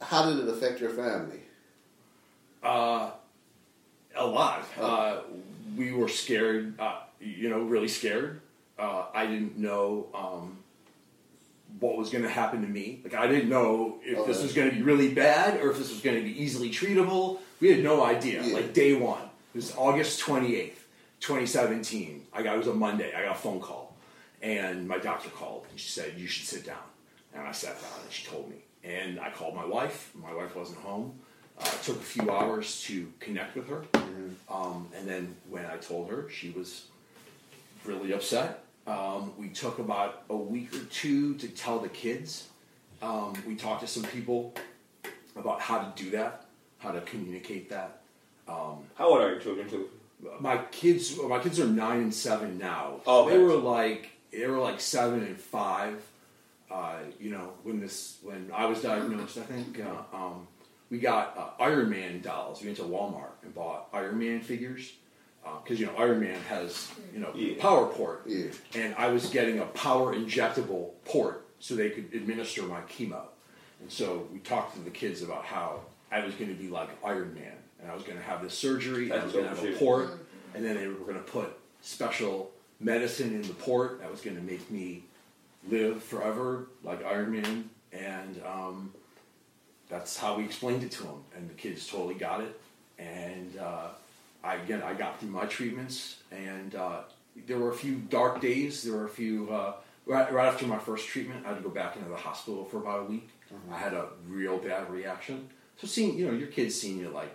how 0.00 0.28
did 0.30 0.38
it 0.38 0.48
affect 0.48 0.80
your 0.80 0.90
family? 0.90 1.40
Uh, 2.62 3.10
a 4.16 4.26
lot. 4.26 4.64
Uh, 4.80 5.20
we 5.76 5.92
were 5.92 6.08
scared, 6.08 6.78
uh, 6.80 7.00
you 7.20 7.48
know, 7.48 7.60
really 7.60 7.88
scared. 7.88 8.40
Uh, 8.78 9.06
I 9.14 9.26
didn't 9.26 9.58
know 9.58 10.06
um, 10.14 10.58
what 11.80 11.96
was 11.96 12.10
going 12.10 12.24
to 12.24 12.30
happen 12.30 12.62
to 12.62 12.68
me. 12.68 13.00
Like, 13.04 13.14
I 13.14 13.26
didn't 13.26 13.48
know 13.48 13.98
if 14.02 14.26
this 14.26 14.42
was 14.42 14.52
going 14.52 14.70
to 14.70 14.76
be 14.76 14.82
really 14.82 15.12
bad 15.14 15.60
or 15.60 15.70
if 15.70 15.78
this 15.78 15.90
was 15.90 16.00
going 16.00 16.16
to 16.16 16.22
be 16.22 16.42
easily 16.42 16.70
treatable. 16.70 17.38
We 17.60 17.70
had 17.70 17.82
no 17.82 18.04
idea. 18.04 18.42
Yeah. 18.42 18.54
Like, 18.54 18.72
day 18.72 18.94
one, 18.94 19.22
it 19.22 19.56
was 19.56 19.74
August 19.76 20.20
28th, 20.20 20.72
2017. 21.20 22.26
I 22.32 22.42
got, 22.42 22.54
it 22.54 22.58
was 22.58 22.66
a 22.68 22.74
Monday. 22.74 23.12
I 23.14 23.22
got 23.22 23.36
a 23.36 23.38
phone 23.38 23.60
call. 23.60 23.96
And 24.40 24.86
my 24.86 24.98
doctor 24.98 25.30
called 25.30 25.66
and 25.70 25.78
she 25.78 25.88
said, 25.88 26.14
You 26.16 26.26
should 26.26 26.46
sit 26.46 26.64
down. 26.64 26.76
And 27.34 27.46
I 27.46 27.52
sat 27.52 27.80
down 27.80 28.00
and 28.02 28.12
she 28.12 28.26
told 28.26 28.48
me. 28.48 28.56
And 28.84 29.18
I 29.18 29.30
called 29.30 29.54
my 29.54 29.64
wife. 29.64 30.12
My 30.14 30.32
wife 30.32 30.54
wasn't 30.54 30.78
home. 30.78 31.18
Uh, 31.58 31.68
it 31.74 31.82
took 31.82 31.96
a 31.96 32.00
few 32.00 32.30
hours 32.30 32.80
to 32.82 33.12
connect 33.18 33.56
with 33.56 33.68
her. 33.68 33.82
Um, 34.48 34.88
and 34.96 35.08
then 35.08 35.34
when 35.50 35.66
I 35.66 35.76
told 35.76 36.08
her, 36.08 36.28
she 36.30 36.50
was 36.50 36.86
really 37.84 38.12
upset. 38.12 38.64
Um, 38.86 39.32
we 39.36 39.48
took 39.48 39.80
about 39.80 40.22
a 40.30 40.36
week 40.36 40.72
or 40.74 40.84
two 40.84 41.34
to 41.34 41.48
tell 41.48 41.80
the 41.80 41.88
kids. 41.88 42.48
Um, 43.02 43.34
we 43.46 43.56
talked 43.56 43.80
to 43.80 43.86
some 43.86 44.04
people 44.04 44.54
about 45.36 45.60
how 45.60 45.78
to 45.80 46.02
do 46.02 46.10
that, 46.10 46.46
how 46.78 46.92
to 46.92 47.00
communicate 47.02 47.68
that. 47.70 48.00
How 48.94 49.08
old 49.08 49.20
are 49.20 49.30
your 49.30 49.40
children 49.40 49.68
too? 49.68 49.88
My 50.40 50.58
kids, 50.72 51.16
my 51.16 51.38
kids 51.38 51.60
are 51.60 51.66
nine 51.66 52.00
and 52.00 52.14
seven 52.14 52.58
now. 52.58 53.00
Oh, 53.06 53.24
okay. 53.26 53.36
they 53.36 53.42
were 53.42 53.54
like 53.54 54.10
they 54.32 54.46
were 54.46 54.58
like 54.58 54.80
seven 54.80 55.22
and 55.22 55.36
five. 55.38 56.02
Uh, 56.70 56.96
you 57.20 57.30
know, 57.30 57.52
when 57.62 57.80
this 57.80 58.18
when 58.22 58.50
I 58.54 58.66
was 58.66 58.82
diagnosed, 58.82 59.38
I 59.38 59.42
think 59.42 59.80
uh, 59.80 60.16
um, 60.16 60.46
we 60.90 60.98
got 60.98 61.36
uh, 61.38 61.62
Iron 61.62 61.88
Man 61.90 62.20
dolls. 62.20 62.60
We 62.60 62.66
went 62.66 62.78
to 62.78 62.84
Walmart 62.84 63.30
and 63.42 63.54
bought 63.54 63.88
Iron 63.92 64.18
Man 64.18 64.40
figures 64.40 64.92
because 65.62 65.80
you 65.80 65.86
know 65.86 65.94
Iron 65.96 66.20
Man 66.20 66.38
has 66.48 66.90
you 67.14 67.20
know 67.20 67.32
Yeah. 67.34 67.54
power 67.58 67.86
port, 67.86 68.24
Yeah. 68.26 68.46
and 68.74 68.94
I 68.96 69.08
was 69.08 69.30
getting 69.30 69.60
a 69.60 69.64
power 69.66 70.14
injectable 70.14 70.90
port 71.04 71.46
so 71.58 71.74
they 71.74 71.90
could 71.90 72.12
administer 72.12 72.62
my 72.64 72.80
chemo. 72.82 73.22
And 73.80 73.90
so 73.90 74.26
we 74.32 74.40
talked 74.40 74.74
to 74.74 74.80
the 74.80 74.90
kids 74.90 75.22
about 75.22 75.44
how 75.44 75.80
I 76.10 76.24
was 76.24 76.34
going 76.34 76.50
to 76.54 76.60
be 76.60 76.68
like 76.68 76.90
Iron 77.04 77.32
Man, 77.34 77.54
and 77.80 77.90
I 77.90 77.94
was 77.94 78.02
going 78.02 78.18
to 78.18 78.24
have 78.24 78.42
this 78.42 78.56
surgery, 78.56 79.10
and 79.10 79.20
I 79.20 79.24
was 79.24 79.32
going 79.32 79.44
to 79.44 79.50
have 79.50 79.64
a 79.64 79.72
port, 79.72 80.18
and 80.54 80.64
then 80.64 80.76
they 80.76 80.86
were 80.86 80.94
going 80.94 81.14
to 81.14 81.20
put 81.20 81.56
special 81.80 82.50
medicine 82.80 83.34
in 83.34 83.42
the 83.42 83.54
port 83.54 84.00
that 84.00 84.10
was 84.10 84.20
going 84.20 84.36
to 84.36 84.42
make 84.42 84.70
me 84.70 85.04
live 85.68 86.02
forever 86.02 86.66
like 86.82 87.04
Iron 87.04 87.32
Man, 87.32 87.70
and 87.92 88.40
um, 88.46 88.92
that's 89.88 90.16
how 90.16 90.36
we 90.36 90.44
explained 90.44 90.82
it 90.82 90.90
to 90.92 91.02
them, 91.04 91.24
and 91.36 91.48
the 91.48 91.54
kids 91.54 91.86
totally 91.86 92.14
got 92.14 92.40
it. 92.40 92.60
And 92.98 93.56
uh, 93.58 93.88
I 94.42 94.56
again, 94.56 94.82
I 94.82 94.94
got 94.94 95.20
through 95.20 95.30
my 95.30 95.46
treatments, 95.46 96.18
and 96.30 96.74
uh, 96.74 97.00
there 97.46 97.58
were 97.58 97.70
a 97.70 97.74
few 97.74 97.96
dark 97.96 98.40
days. 98.40 98.82
There 98.82 98.94
were 98.94 99.06
a 99.06 99.10
few 99.10 99.50
uh, 99.50 99.74
right, 100.06 100.32
right 100.32 100.46
after 100.46 100.66
my 100.66 100.78
first 100.78 101.06
treatment. 101.06 101.44
I 101.46 101.50
had 101.50 101.58
to 101.58 101.62
go 101.62 101.70
back 101.70 101.96
into 101.96 102.08
the 102.08 102.16
hospital 102.16 102.64
for 102.64 102.78
about 102.78 103.00
a 103.00 103.04
week. 103.04 103.28
I 103.72 103.78
had 103.78 103.94
a 103.94 104.06
real 104.28 104.58
bad 104.58 104.90
reaction. 104.90 105.48
So 105.78 105.86
seeing 105.86 106.18
you 106.18 106.26
know 106.26 106.32
your 106.32 106.48
kids 106.48 106.78
seeing 106.78 106.98
you 106.98 107.08
like 107.08 107.34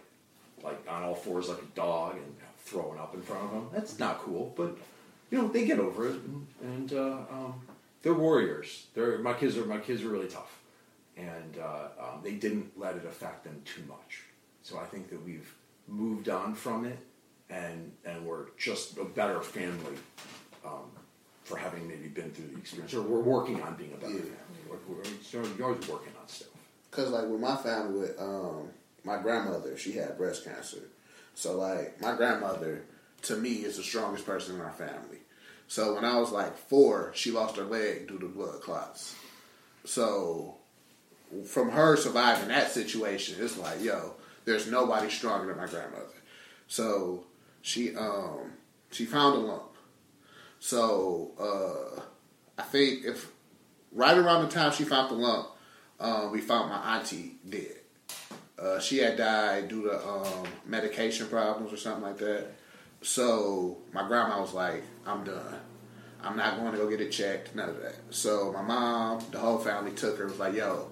like 0.63 0.85
on 0.89 1.03
all 1.03 1.15
fours 1.15 1.49
like 1.49 1.59
a 1.61 1.75
dog 1.75 2.15
and 2.15 2.35
throwing 2.65 2.99
up 2.99 3.13
in 3.13 3.21
front 3.21 3.43
of 3.43 3.51
them, 3.51 3.67
that's 3.73 3.99
not 3.99 4.19
cool. 4.19 4.53
But 4.55 4.77
you 5.31 5.37
know 5.41 5.47
they 5.47 5.65
get 5.65 5.79
over 5.79 6.07
it, 6.07 6.15
and, 6.15 6.47
and 6.61 6.93
uh, 6.93 7.17
um, 7.31 7.61
they're 8.01 8.13
warriors. 8.13 8.87
They're 8.93 9.17
my 9.19 9.33
kids 9.33 9.57
are 9.57 9.65
my 9.65 9.79
kids 9.79 10.03
are 10.03 10.09
really 10.09 10.27
tough, 10.27 10.59
and 11.17 11.57
uh, 11.61 11.87
um, 11.99 12.19
they 12.23 12.33
didn't 12.33 12.77
let 12.79 12.95
it 12.95 13.05
affect 13.05 13.43
them 13.43 13.61
too 13.65 13.83
much. 13.87 14.23
So 14.63 14.77
I 14.77 14.85
think 14.85 15.09
that 15.09 15.23
we've 15.25 15.53
moved 15.87 16.29
on 16.29 16.55
from 16.55 16.85
it, 16.85 16.99
and 17.49 17.91
and 18.05 18.25
we're 18.25 18.45
just 18.57 18.97
a 18.97 19.03
better 19.05 19.41
family 19.41 19.97
um, 20.65 20.89
for 21.43 21.57
having 21.57 21.87
maybe 21.87 22.07
been 22.07 22.31
through 22.31 22.47
the 22.47 22.57
experience, 22.57 22.93
or 22.93 23.01
we're 23.01 23.19
working 23.19 23.61
on 23.61 23.75
being 23.75 23.91
a 23.93 23.97
better 23.97 24.13
Yeah. 24.13 24.19
family. 24.21 24.61
We're, 24.69 24.95
we're, 24.95 25.03
you're 25.57 25.67
always 25.67 25.87
working 25.89 26.13
on 26.21 26.27
stuff. 26.27 26.47
Cause 26.91 27.09
like 27.09 27.27
with 27.27 27.41
my 27.41 27.55
family, 27.57 27.99
with 27.99 28.21
um, 28.21 28.69
my 29.03 29.17
grandmother, 29.17 29.77
she 29.77 29.93
had 29.93 30.17
breast 30.17 30.45
cancer. 30.45 30.89
So 31.35 31.57
like 31.57 32.01
my 32.01 32.15
grandmother, 32.15 32.83
to 33.23 33.35
me, 33.37 33.63
is 33.65 33.77
the 33.77 33.83
strongest 33.83 34.25
person 34.25 34.55
in 34.55 34.61
our 34.61 34.71
family. 34.73 35.19
So 35.67 35.95
when 35.95 36.05
I 36.05 36.19
was 36.19 36.31
like 36.31 36.57
four, 36.57 37.11
she 37.15 37.31
lost 37.31 37.57
her 37.57 37.63
leg 37.63 38.07
due 38.07 38.19
to 38.19 38.27
blood 38.27 38.61
clots. 38.61 39.15
So 39.85 40.55
from 41.45 41.71
her 41.71 41.97
surviving 41.97 42.49
that 42.49 42.71
situation, 42.71 43.37
it's 43.39 43.57
like, 43.57 43.81
yo, 43.81 44.13
there's 44.45 44.69
nobody 44.69 45.09
stronger 45.09 45.47
than 45.47 45.57
my 45.57 45.67
grandmother. 45.67 46.05
So 46.67 47.25
she 47.61 47.95
um 47.95 48.53
she 48.91 49.05
found 49.05 49.35
a 49.37 49.39
lump 49.39 49.63
So 50.59 51.31
uh, 51.39 52.01
I 52.57 52.63
think 52.63 53.05
if 53.05 53.31
right 53.91 54.17
around 54.17 54.43
the 54.43 54.49
time 54.51 54.71
she 54.71 54.83
found 54.83 55.09
the 55.11 55.15
lump, 55.15 55.49
um, 55.99 56.31
we 56.31 56.41
found 56.41 56.69
my 56.69 56.97
auntie 56.97 57.35
dead. 57.47 57.77
Uh, 58.63 58.79
she 58.79 58.99
had 58.99 59.17
died 59.17 59.67
due 59.67 59.83
to 59.83 60.07
um, 60.07 60.45
medication 60.65 61.27
problems 61.27 61.73
or 61.73 61.77
something 61.77 62.03
like 62.03 62.17
that. 62.17 62.47
So 63.01 63.77
my 63.91 64.07
grandma 64.07 64.39
was 64.39 64.53
like, 64.53 64.83
"I'm 65.05 65.25
done. 65.25 65.59
I'm 66.21 66.37
not 66.37 66.57
going 66.57 66.71
to 66.71 66.77
go 66.77 66.89
get 66.89 67.01
it 67.01 67.11
checked. 67.11 67.53
None 67.55 67.67
of 67.69 67.81
that." 67.81 67.95
So 68.11 68.53
my 68.53 68.61
mom, 68.61 69.21
the 69.31 69.39
whole 69.39 69.57
family 69.57 69.91
took 69.91 70.17
her. 70.17 70.25
Was 70.25 70.39
like, 70.39 70.53
"Yo, 70.53 70.91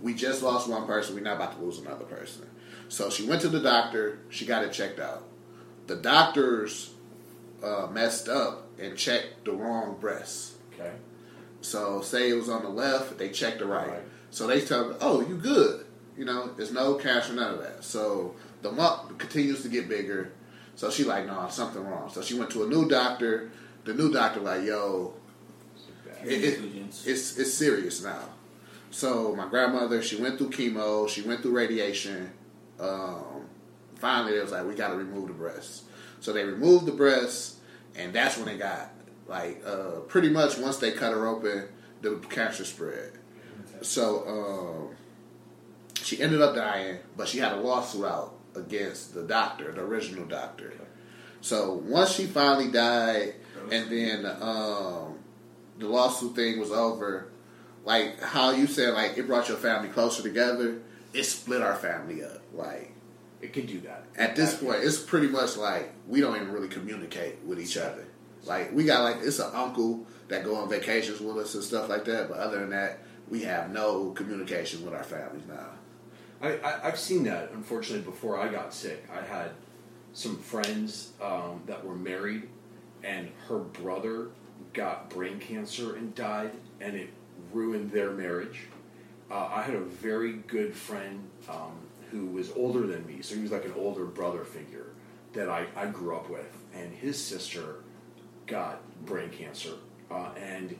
we 0.00 0.14
just 0.14 0.42
lost 0.42 0.66
one 0.68 0.86
person. 0.86 1.14
We're 1.14 1.20
not 1.20 1.36
about 1.36 1.58
to 1.58 1.64
lose 1.64 1.78
another 1.78 2.06
person." 2.06 2.46
So 2.88 3.10
she 3.10 3.26
went 3.26 3.42
to 3.42 3.48
the 3.48 3.60
doctor. 3.60 4.20
She 4.30 4.46
got 4.46 4.64
it 4.64 4.72
checked 4.72 4.98
out. 4.98 5.24
The 5.88 5.96
doctors 5.96 6.94
uh, 7.62 7.88
messed 7.92 8.28
up 8.30 8.68
and 8.78 8.96
checked 8.96 9.44
the 9.44 9.52
wrong 9.52 9.98
breast. 10.00 10.54
Okay. 10.72 10.92
So 11.60 12.00
say 12.00 12.30
it 12.30 12.34
was 12.34 12.48
on 12.48 12.62
the 12.62 12.70
left, 12.70 13.18
they 13.18 13.28
checked 13.28 13.58
the 13.58 13.66
right. 13.66 13.88
Right. 13.88 14.02
So 14.30 14.46
they 14.46 14.62
tell 14.62 14.88
them, 14.88 14.96
"Oh, 15.02 15.20
you 15.20 15.36
good? 15.36 15.84
You 16.16 16.24
know, 16.24 16.50
there's 16.56 16.72
no 16.72 16.94
cancer, 16.94 17.32
none 17.32 17.54
of 17.54 17.60
that." 17.60 17.84
So 17.84 18.34
the 18.62 18.70
lump 18.70 19.18
continues 19.18 19.62
to 19.62 19.68
get 19.68 19.88
bigger. 19.88 20.32
So 20.76 20.90
she 20.90 21.04
like, 21.04 21.26
"No, 21.26 21.46
something 21.50 21.84
wrong." 21.84 22.10
So 22.10 22.22
she 22.22 22.38
went 22.38 22.50
to 22.50 22.64
a 22.64 22.66
new 22.66 22.88
doctor. 22.88 23.50
The 23.84 23.94
new 23.94 24.12
doctor 24.12 24.40
like, 24.40 24.64
"Yo, 24.64 25.14
it, 26.24 26.44
it, 26.44 26.60
it's 27.06 27.38
it's 27.38 27.54
serious 27.54 28.02
now." 28.02 28.24
So 28.90 29.34
my 29.36 29.48
grandmother, 29.48 30.02
she 30.02 30.16
went 30.16 30.38
through 30.38 30.50
chemo, 30.50 31.08
she 31.08 31.22
went 31.22 31.42
through 31.42 31.52
radiation. 31.52 32.30
Um, 32.78 33.46
finally, 33.96 34.36
it 34.36 34.42
was 34.42 34.52
like, 34.52 34.66
"We 34.66 34.74
got 34.74 34.88
to 34.88 34.96
remove 34.96 35.28
the 35.28 35.34
breasts. 35.34 35.84
So 36.20 36.32
they 36.32 36.44
removed 36.44 36.86
the 36.86 36.92
breasts, 36.92 37.56
and 37.94 38.12
that's 38.12 38.36
when 38.36 38.48
it 38.48 38.58
got 38.58 38.90
like 39.26 39.62
uh, 39.64 40.00
pretty 40.08 40.28
much 40.28 40.58
once 40.58 40.78
they 40.78 40.92
cut 40.92 41.12
her 41.12 41.26
open, 41.26 41.68
the 42.02 42.16
cancer 42.28 42.64
spread. 42.64 43.12
So 43.82 44.90
um, 44.90 44.96
she 46.04 46.20
ended 46.20 46.40
up 46.40 46.54
dying, 46.54 46.98
but 47.16 47.28
she 47.28 47.38
had 47.38 47.52
a 47.52 47.56
lawsuit 47.56 48.04
out 48.04 48.34
against 48.54 49.14
the 49.14 49.22
doctor, 49.22 49.72
the 49.72 49.80
original 49.80 50.24
doctor. 50.24 50.72
So 51.40 51.74
once 51.84 52.12
she 52.12 52.26
finally 52.26 52.70
died, 52.70 53.34
and 53.70 53.90
then 53.90 54.26
um, 54.40 55.18
the 55.78 55.86
lawsuit 55.88 56.34
thing 56.34 56.58
was 56.58 56.70
over, 56.70 57.28
like 57.84 58.20
how 58.20 58.50
you 58.50 58.66
said, 58.66 58.94
like 58.94 59.16
it 59.16 59.26
brought 59.26 59.48
your 59.48 59.56
family 59.56 59.88
closer 59.88 60.22
together. 60.22 60.80
It 61.12 61.24
split 61.24 61.62
our 61.62 61.74
family 61.76 62.22
up. 62.24 62.42
Like 62.52 62.92
It 63.40 63.52
can 63.52 63.66
do 63.66 63.80
that. 63.80 64.04
at 64.16 64.36
this 64.36 64.56
point, 64.56 64.80
it's 64.82 64.98
pretty 64.98 65.28
much 65.28 65.56
like 65.56 65.92
we 66.06 66.20
don't 66.20 66.36
even 66.36 66.52
really 66.52 66.68
communicate 66.68 67.42
with 67.44 67.60
each 67.60 67.76
other. 67.76 68.06
Like 68.44 68.72
we 68.72 68.84
got 68.84 69.02
like 69.02 69.16
it's 69.22 69.38
an 69.38 69.50
uncle 69.54 70.06
that 70.28 70.44
go 70.44 70.56
on 70.56 70.68
vacations 70.68 71.20
with 71.20 71.36
us 71.38 71.54
and 71.54 71.64
stuff 71.64 71.88
like 71.88 72.04
that, 72.06 72.28
but 72.28 72.38
other 72.38 72.60
than 72.60 72.70
that, 72.70 72.98
we 73.28 73.42
have 73.42 73.70
no 73.70 74.10
communication 74.10 74.84
with 74.84 74.94
our 74.94 75.02
families 75.04 75.44
now. 75.48 75.70
I, 76.40 76.56
I, 76.56 76.88
I've 76.88 76.98
seen 76.98 77.24
that, 77.24 77.50
unfortunately, 77.52 78.04
before 78.04 78.38
I 78.38 78.48
got 78.48 78.72
sick. 78.72 79.06
I 79.12 79.22
had 79.22 79.50
some 80.12 80.38
friends 80.38 81.12
um, 81.20 81.62
that 81.66 81.84
were 81.84 81.94
married, 81.94 82.48
and 83.02 83.30
her 83.48 83.58
brother 83.58 84.28
got 84.72 85.10
brain 85.10 85.38
cancer 85.38 85.96
and 85.96 86.14
died, 86.14 86.52
and 86.80 86.96
it 86.96 87.10
ruined 87.52 87.90
their 87.90 88.10
marriage. 88.10 88.60
Uh, 89.30 89.50
I 89.54 89.62
had 89.62 89.74
a 89.74 89.80
very 89.80 90.32
good 90.32 90.74
friend 90.74 91.28
um, 91.48 91.78
who 92.10 92.26
was 92.26 92.50
older 92.52 92.86
than 92.86 93.06
me, 93.06 93.22
so 93.22 93.34
he 93.34 93.42
was 93.42 93.52
like 93.52 93.64
an 93.64 93.74
older 93.76 94.04
brother 94.04 94.44
figure 94.44 94.86
that 95.32 95.48
I, 95.48 95.66
I 95.76 95.86
grew 95.86 96.16
up 96.16 96.28
with, 96.28 96.56
and 96.74 96.92
his 96.92 97.22
sister 97.22 97.76
got 98.46 98.82
brain 99.06 99.30
cancer, 99.30 99.74
uh, 100.10 100.30
and 100.36 100.76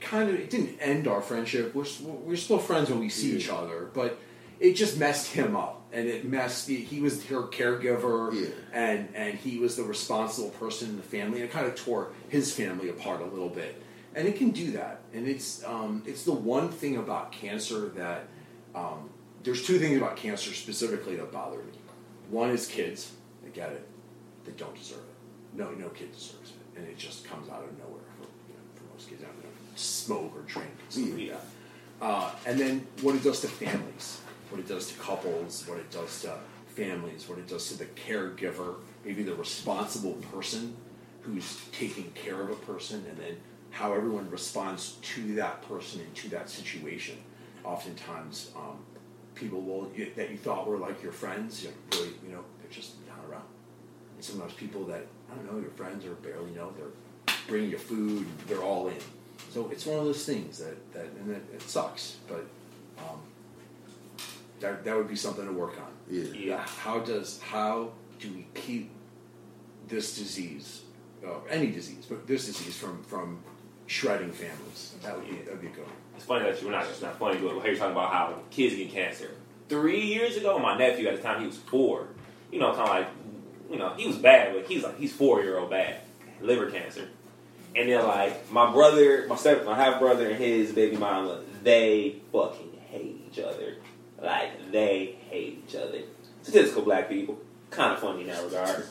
kind 0.00 0.28
of 0.30 0.34
it 0.36 0.50
didn't 0.50 0.78
end 0.80 1.06
our 1.08 1.20
friendship. 1.20 1.74
We're 1.74 1.86
we're 2.02 2.36
still 2.36 2.58
friends 2.58 2.90
when 2.90 2.98
we 3.00 3.08
see 3.08 3.36
each 3.36 3.48
other, 3.48 3.90
but 3.94 4.18
it 4.58 4.74
just 4.74 4.98
messed 4.98 5.32
him 5.32 5.56
up, 5.56 5.82
and 5.92 6.06
it 6.08 6.24
messed. 6.24 6.68
He 6.68 7.00
was 7.00 7.24
her 7.26 7.42
caregiver, 7.44 8.32
Yeah. 8.34 8.48
and 8.72 9.08
and 9.14 9.34
he 9.38 9.58
was 9.58 9.76
the 9.76 9.84
responsible 9.84 10.50
person 10.50 10.90
in 10.90 10.96
the 10.96 11.02
family, 11.02 11.40
and 11.40 11.48
it 11.48 11.52
kind 11.52 11.66
of 11.66 11.74
tore 11.76 12.12
his 12.28 12.52
family 12.54 12.88
apart 12.88 13.20
a 13.20 13.26
little 13.26 13.48
bit. 13.48 13.82
And 14.14 14.26
it 14.26 14.36
can 14.36 14.50
do 14.50 14.72
that, 14.72 15.02
and 15.14 15.28
it's 15.28 15.64
um, 15.64 16.02
it's 16.06 16.24
the 16.24 16.32
one 16.32 16.68
thing 16.70 16.96
about 16.96 17.30
cancer 17.32 17.88
that 17.90 18.26
um, 18.74 19.08
there's 19.44 19.64
two 19.64 19.78
things 19.78 19.96
about 19.96 20.16
cancer 20.16 20.52
specifically 20.52 21.16
that 21.16 21.30
bother 21.32 21.58
me. 21.58 21.72
One 22.28 22.50
is 22.50 22.66
kids, 22.66 23.12
they 23.42 23.50
get 23.50 23.70
it, 23.72 23.86
they 24.44 24.52
don't 24.52 24.74
deserve 24.74 24.98
it. 24.98 25.58
No, 25.58 25.70
no 25.72 25.88
kid 25.88 26.12
deserves 26.12 26.50
it, 26.50 26.78
and 26.78 26.86
it 26.88 26.98
just 26.98 27.24
comes 27.24 27.48
out 27.48 27.62
of 27.64 27.76
nowhere 27.78 28.02
for, 28.18 28.24
you 28.48 28.54
know, 28.54 28.62
for 28.74 28.84
most 28.92 29.08
kids. 29.08 29.22
I 29.22 29.26
don't 29.26 29.38
know, 29.42 29.49
smoke 29.80 30.32
or 30.36 30.42
drink, 30.42 30.70
something 30.88 31.16
like 31.16 31.30
that. 31.30 32.04
Uh, 32.04 32.30
and 32.46 32.58
then 32.58 32.86
what 33.02 33.14
it 33.14 33.22
does 33.22 33.40
to 33.40 33.48
families, 33.48 34.20
what 34.50 34.58
it 34.58 34.68
does 34.68 34.88
to 34.92 34.98
couples, 34.98 35.66
what 35.66 35.78
it 35.78 35.90
does 35.90 36.22
to 36.22 36.34
families, 36.68 37.28
what 37.28 37.38
it 37.38 37.46
does 37.46 37.68
to 37.68 37.78
the 37.78 37.84
caregiver, 37.84 38.76
maybe 39.04 39.22
the 39.22 39.34
responsible 39.34 40.14
person 40.32 40.76
who's 41.22 41.60
taking 41.72 42.10
care 42.12 42.40
of 42.40 42.50
a 42.50 42.54
person, 42.54 43.04
and 43.08 43.18
then 43.18 43.36
how 43.70 43.92
everyone 43.92 44.28
responds 44.30 44.92
to 45.02 45.34
that 45.34 45.62
person 45.68 46.00
and 46.00 46.14
to 46.14 46.28
that 46.30 46.48
situation. 46.48 47.16
Oftentimes, 47.64 48.50
um, 48.56 48.78
people 49.34 49.60
will 49.60 49.90
you, 49.94 50.10
that 50.16 50.30
you 50.30 50.36
thought 50.36 50.66
were 50.66 50.78
like 50.78 51.02
your 51.02 51.12
friends, 51.12 51.62
you 51.62 51.68
know, 51.68 51.74
really, 51.92 52.14
you 52.26 52.32
know, 52.32 52.44
they're 52.60 52.70
just 52.70 52.94
not 53.06 53.18
around. 53.30 53.44
And 54.16 54.24
sometimes 54.24 54.54
people 54.54 54.84
that 54.86 55.06
I 55.30 55.34
don't 55.34 55.52
know, 55.52 55.60
your 55.60 55.70
friends 55.70 56.04
or 56.04 56.14
barely 56.14 56.50
know, 56.52 56.72
they're 56.76 57.36
bringing 57.46 57.70
you 57.70 57.78
food, 57.78 58.26
they're 58.46 58.62
all 58.62 58.88
in. 58.88 58.96
So 59.52 59.68
it's 59.70 59.86
one 59.86 59.98
of 59.98 60.04
those 60.04 60.24
things 60.24 60.58
that, 60.58 60.92
that 60.92 61.06
and 61.20 61.32
it, 61.32 61.42
it 61.54 61.62
sucks, 61.62 62.18
but 62.28 62.44
um, 62.98 63.20
that 64.60 64.84
that 64.84 64.96
would 64.96 65.08
be 65.08 65.16
something 65.16 65.46
to 65.46 65.52
work 65.52 65.78
on. 65.80 65.90
Yeah. 66.08 66.24
Yeah. 66.32 66.66
How 66.66 67.00
does 67.00 67.40
how 67.40 67.92
do 68.20 68.32
we 68.32 68.46
keep 68.54 68.90
this 69.88 70.16
disease, 70.16 70.82
uh, 71.26 71.40
any 71.48 71.70
disease, 71.70 72.06
but 72.08 72.26
this 72.26 72.46
disease 72.46 72.76
from 72.76 73.02
from 73.04 73.42
shredding 73.86 74.32
families? 74.32 74.94
That 75.02 75.16
would 75.16 75.28
be 75.28 75.36
that 75.36 75.50
would 75.50 75.62
be 75.62 75.68
good. 75.68 75.86
It's 76.14 76.24
funny 76.24 76.44
that 76.44 76.60
you're 76.62 76.70
not. 76.70 76.86
It's 76.86 77.02
not 77.02 77.18
funny, 77.18 77.38
but 77.40 77.64
you're 77.64 77.76
talking 77.76 77.92
about 77.92 78.12
how 78.12 78.38
kids 78.50 78.76
get 78.76 78.92
cancer. 78.92 79.30
Three 79.68 80.02
years 80.02 80.36
ago, 80.36 80.58
my 80.58 80.76
nephew 80.76 81.08
at 81.08 81.16
the 81.16 81.22
time 81.22 81.40
he 81.40 81.46
was 81.46 81.56
four. 81.56 82.08
You 82.52 82.58
know, 82.58 82.74
kind 82.74 82.82
of 82.82 82.88
like, 82.88 83.08
you 83.70 83.78
know, 83.78 83.94
he 83.94 84.06
was 84.06 84.16
bad, 84.16 84.52
but 84.54 84.66
he's 84.66 84.82
like 84.82 84.98
he's 84.98 85.12
four 85.12 85.42
year 85.42 85.58
old 85.58 85.70
bad, 85.70 85.96
liver 86.40 86.70
cancer. 86.70 87.08
And 87.76 87.88
then 87.88 88.04
like 88.06 88.50
my 88.50 88.72
brother, 88.72 89.26
my 89.28 89.36
step, 89.36 89.64
my 89.64 89.76
half 89.76 90.00
brother, 90.00 90.28
and 90.28 90.36
his 90.36 90.72
baby 90.72 90.96
mama, 90.96 91.40
they 91.62 92.16
fucking 92.32 92.72
hate 92.88 93.20
each 93.30 93.38
other. 93.38 93.76
Like 94.20 94.72
they 94.72 95.16
hate 95.28 95.64
each 95.66 95.76
other. 95.76 96.00
Statistical 96.42 96.82
black 96.82 97.08
people, 97.08 97.38
kind 97.70 97.92
of 97.92 98.00
funny 98.00 98.22
in 98.22 98.28
that 98.28 98.44
regard. 98.44 98.84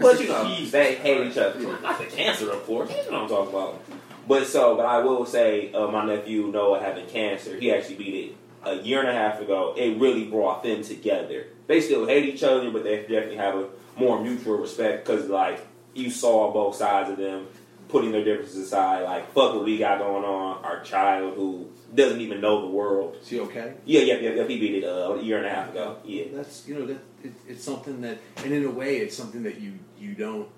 But 0.00 0.20
you 0.20 0.28
know, 0.28 0.64
they 0.66 0.94
hate 0.96 1.26
each 1.26 1.38
other. 1.38 1.60
Not 1.80 1.98
the 1.98 2.04
cancer, 2.04 2.50
of 2.50 2.64
course. 2.64 2.90
You 2.90 3.10
know 3.10 3.22
what 3.22 3.22
I'm 3.22 3.28
talking 3.28 3.54
about. 3.54 3.84
But 4.28 4.46
so, 4.46 4.76
but 4.76 4.86
I 4.86 4.98
will 4.98 5.26
say, 5.26 5.72
uh, 5.72 5.88
my 5.88 6.04
nephew 6.04 6.46
Noah 6.46 6.80
having 6.80 7.06
cancer, 7.06 7.58
he 7.58 7.72
actually 7.72 7.96
beat 7.96 8.14
it 8.14 8.36
a 8.64 8.76
year 8.76 9.00
and 9.00 9.08
a 9.08 9.12
half 9.12 9.40
ago. 9.40 9.74
It 9.76 9.98
really 9.98 10.26
brought 10.26 10.62
them 10.62 10.82
together. 10.82 11.46
They 11.66 11.80
still 11.80 12.06
hate 12.06 12.26
each 12.26 12.44
other, 12.44 12.70
but 12.70 12.84
they 12.84 13.00
definitely 13.00 13.36
have 13.36 13.56
a 13.56 13.68
more 13.96 14.22
mutual 14.22 14.58
respect 14.58 15.04
because, 15.04 15.28
like, 15.28 15.66
you 15.94 16.10
saw 16.10 16.52
both 16.52 16.76
sides 16.76 17.10
of 17.10 17.16
them 17.16 17.48
putting 17.92 18.10
their 18.10 18.24
differences 18.24 18.56
aside. 18.56 19.04
Like, 19.04 19.26
fuck 19.26 19.54
what 19.54 19.64
we 19.64 19.78
got 19.78 19.98
going 19.98 20.24
on. 20.24 20.64
Our 20.64 20.82
child 20.82 21.36
who 21.36 21.70
doesn't 21.94 22.20
even 22.20 22.40
know 22.40 22.62
the 22.62 22.68
world. 22.68 23.18
Is 23.20 23.28
he 23.28 23.38
okay? 23.40 23.74
Yeah, 23.84 24.00
yeah, 24.00 24.14
yeah. 24.14 24.30
yeah 24.30 24.48
he 24.48 24.58
beat 24.58 24.82
it 24.82 24.84
uh, 24.84 25.12
a 25.12 25.22
year 25.22 25.36
and 25.36 25.46
a 25.46 25.50
half 25.50 25.70
ago. 25.70 25.98
Yeah. 26.04 26.24
That's 26.32 26.66
you 26.66 26.74
know 26.74 26.86
that 26.86 26.98
it, 27.22 27.32
it's 27.46 27.62
something 27.62 28.00
that, 28.00 28.18
and 28.38 28.52
in 28.52 28.64
a 28.64 28.70
way, 28.70 28.96
it's 28.96 29.16
something 29.16 29.42
that 29.44 29.60
you 29.60 29.78
you 30.00 30.14
don't. 30.14 30.48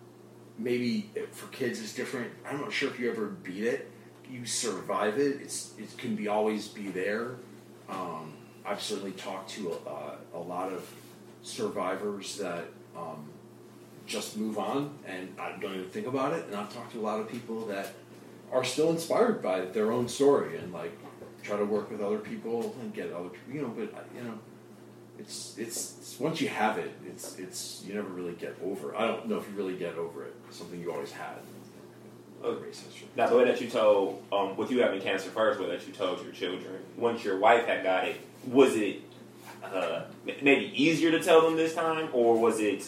Maybe 0.57 1.11
for 1.33 1.49
kids 1.49 1.81
it's 1.81 1.93
different. 1.93 2.31
I'm 2.49 2.61
not 2.61 2.73
sure 2.73 2.89
if 2.89 3.01
you 3.01 3.11
ever 3.11 3.27
beat 3.27 3.65
it. 3.65 3.91
You 4.31 4.47
survive 4.47 5.19
it. 5.19 5.41
It's 5.43 5.75
it 5.77 5.99
can 5.99 6.15
be 6.15 6.29
always 6.29 6.69
be 6.69 6.89
there. 6.89 7.35
Um, 7.89 8.35
I've 8.65 8.81
certainly 8.81 9.13
talked 9.13 9.51
to 9.51 9.77
a, 9.87 10.39
a 10.39 10.39
lot 10.39 10.73
of 10.73 10.89
survivors 11.43 12.39
that 12.39 12.65
um, 12.97 13.29
just 14.07 14.37
move 14.37 14.59
on 14.59 14.95
and 15.07 15.35
I 15.39 15.57
don't 15.61 15.75
even 15.75 15.89
think 15.91 16.07
about 16.07 16.33
it. 16.35 16.47
And 16.47 16.55
I've 16.55 16.73
talked 16.73 16.93
to 16.93 17.01
a 17.01 17.03
lot 17.03 17.21
of 17.21 17.29
people 17.29 17.67
that 17.67 17.93
are 18.53 18.65
still 18.65 18.91
inspired 18.91 19.43
by 19.43 19.63
their 19.63 19.93
own 19.93 20.09
story 20.09 20.57
and 20.57 20.73
like 20.73 20.97
try 21.43 21.59
to 21.59 21.65
work 21.65 21.91
with 21.91 22.01
other 22.01 22.19
people 22.19 22.75
and 22.81 22.93
get 22.95 23.13
other 23.13 23.29
people. 23.29 23.55
You 23.55 23.63
know, 23.63 23.69
but 23.69 24.07
you 24.15 24.23
know, 24.23 24.39
it's 25.19 25.57
it's, 25.59 25.97
it's 25.99 26.21
once 26.21 26.41
you 26.41 26.49
have 26.49 26.79
it, 26.79 26.93
it's 27.07 27.39
it's 27.39 27.83
you 27.87 27.95
never 27.95 28.09
really 28.09 28.35
get 28.35 28.57
over. 28.65 28.93
it. 28.93 28.97
I 28.99 29.07
don't 29.07 29.29
know 29.29 29.37
if 29.37 29.49
you 29.49 29.55
really 29.57 29.77
get 29.77 29.97
over 29.97 30.25
it. 30.25 30.35
It's 30.49 30.59
something 30.59 30.81
you 30.81 30.93
always 30.93 31.13
had. 31.13 31.37
Oh. 32.43 32.59
Now, 33.17 33.27
the 33.29 33.39
way 33.39 33.45
that 33.47 33.59
you 33.59 33.71
told, 33.71 34.23
um, 34.31 34.55
with 34.59 34.71
you 34.71 34.83
having 34.83 35.01
cancer 35.01 35.31
first, 35.31 35.59
way 35.59 35.67
that 35.69 35.87
you 35.87 35.95
told 35.95 36.23
your 36.23 36.33
children, 36.33 36.77
once 36.95 37.25
your 37.25 37.39
wife 37.39 37.65
had 37.65 37.83
got 37.83 38.07
it, 38.07 38.17
was 38.47 38.77
it 38.77 39.01
uh, 39.63 40.03
maybe 40.27 40.71
easier 40.75 41.11
to 41.11 41.23
tell 41.23 41.41
them 41.41 41.57
this 41.57 41.75
time, 41.75 42.11
or 42.13 42.39
was 42.39 42.61
it 42.61 42.87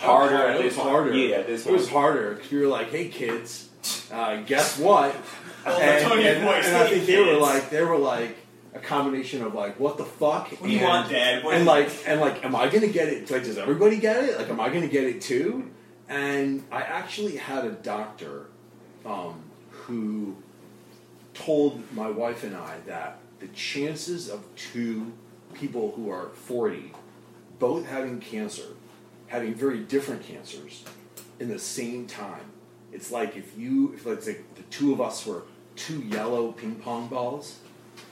harder 0.00 0.36
at 0.36 0.56
it 0.56 0.62
this 0.62 0.64
was 0.64 0.76
point. 0.76 0.88
harder. 0.90 1.14
Yeah, 1.14 1.36
at 1.36 1.46
this 1.46 1.66
It 1.66 1.72
was 1.72 1.82
point. 1.82 1.92
harder 1.92 2.34
because 2.34 2.50
we 2.50 2.58
were 2.60 2.66
like, 2.66 2.90
"Hey 2.90 3.08
kids, 3.08 3.68
uh, 4.12 4.36
guess 4.42 4.78
what?" 4.78 5.14
Oh, 5.66 5.78
and, 5.78 6.02
Tony 6.08 6.26
and- 6.26 6.42
Boyce, 6.42 6.66
and 6.68 6.76
I 6.76 6.86
hey, 6.86 6.94
think 6.94 7.06
they 7.06 7.18
were 7.18 7.24
kids. 7.32 7.40
like, 7.42 7.68
they 7.70 7.82
were 7.82 7.98
like 7.98 8.34
a 8.74 8.78
combination 8.78 9.42
of 9.42 9.52
like, 9.54 9.78
"What 9.78 9.98
the 9.98 10.06
fuck?" 10.06 10.48
What 10.52 10.62
do 10.62 10.70
you 10.70 10.78
and, 10.78 10.86
want, 10.88 11.10
Dad? 11.10 11.44
What 11.44 11.52
and 11.52 11.62
is 11.62 11.66
like, 11.66 11.90
and 12.06 12.18
like, 12.20 12.42
am 12.44 12.56
I 12.56 12.68
gonna 12.68 12.86
get 12.88 13.08
it? 13.08 13.30
Like, 13.30 13.44
does 13.44 13.58
everybody 13.58 13.98
get 13.98 14.24
it? 14.24 14.38
Like, 14.38 14.48
am 14.48 14.58
I 14.58 14.70
gonna 14.70 14.88
get 14.88 15.04
it 15.04 15.20
too? 15.20 15.70
And 16.08 16.64
I 16.72 16.80
actually 16.80 17.36
had 17.36 17.66
a 17.66 17.72
doctor 17.72 18.46
um, 19.04 19.42
who 19.70 20.36
told 21.34 21.82
my 21.94 22.08
wife 22.10 22.42
and 22.42 22.56
I 22.56 22.78
that 22.86 23.18
the 23.38 23.48
chances 23.48 24.28
of 24.30 24.44
two 24.56 25.12
people 25.54 25.92
who 25.96 26.10
are 26.10 26.28
40 26.30 26.92
both 27.58 27.86
having 27.86 28.18
cancer, 28.20 28.64
having 29.30 29.54
very 29.54 29.78
different 29.78 30.22
cancers 30.22 30.84
in 31.38 31.48
the 31.48 31.58
same 31.58 32.06
time, 32.06 32.44
it's 32.92 33.10
like 33.10 33.36
if 33.36 33.56
you, 33.56 33.94
if 33.94 34.04
let's 34.04 34.26
say 34.26 34.38
the 34.56 34.62
two 34.64 34.92
of 34.92 35.00
us 35.00 35.24
were 35.24 35.42
two 35.76 36.00
yellow 36.02 36.52
ping 36.52 36.74
pong 36.74 37.06
balls 37.06 37.60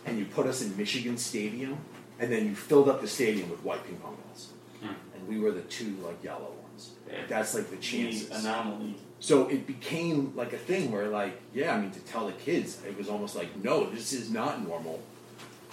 and 0.07 0.17
you 0.19 0.25
put 0.25 0.47
us 0.47 0.63
in 0.63 0.75
Michigan 0.77 1.19
Stadium 1.19 1.77
and 2.21 2.33
then 2.33 2.47
you 2.47 2.55
filled 2.55 2.89
up 2.89 3.01
the 3.01 3.09
stadium 3.09 3.51
with 3.51 3.63
white 3.65 3.85
ping 3.85 3.97
pong 3.97 4.17
balls. 4.25 4.53
Hmm. 4.81 4.95
And 5.15 5.29
we 5.29 5.41
were 5.41 5.51
the 5.51 5.63
two 5.63 5.97
like 6.05 6.23
yellow 6.23 6.53
ones. 6.71 6.93
Yeah. 7.09 7.19
That's 7.29 7.55
like 7.55 7.69
the 7.69 7.77
chances. 7.77 8.29
The 8.29 8.37
anomaly. 8.37 8.95
So 9.21 9.49
it 9.49 9.67
became 9.67 10.33
like 10.37 10.53
a 10.53 10.59
thing 10.59 10.93
where, 10.93 11.09
like, 11.09 11.41
yeah, 11.53 11.75
I 11.75 11.81
mean, 11.81 11.91
to 11.91 12.01
tell 12.01 12.27
the 12.27 12.33
kids, 12.33 12.81
it 12.87 12.97
was 12.97 13.09
almost 13.09 13.35
like, 13.35 13.49
no, 13.65 13.91
this 13.91 14.13
is 14.13 14.31
not 14.31 14.65
normal. 14.65 15.03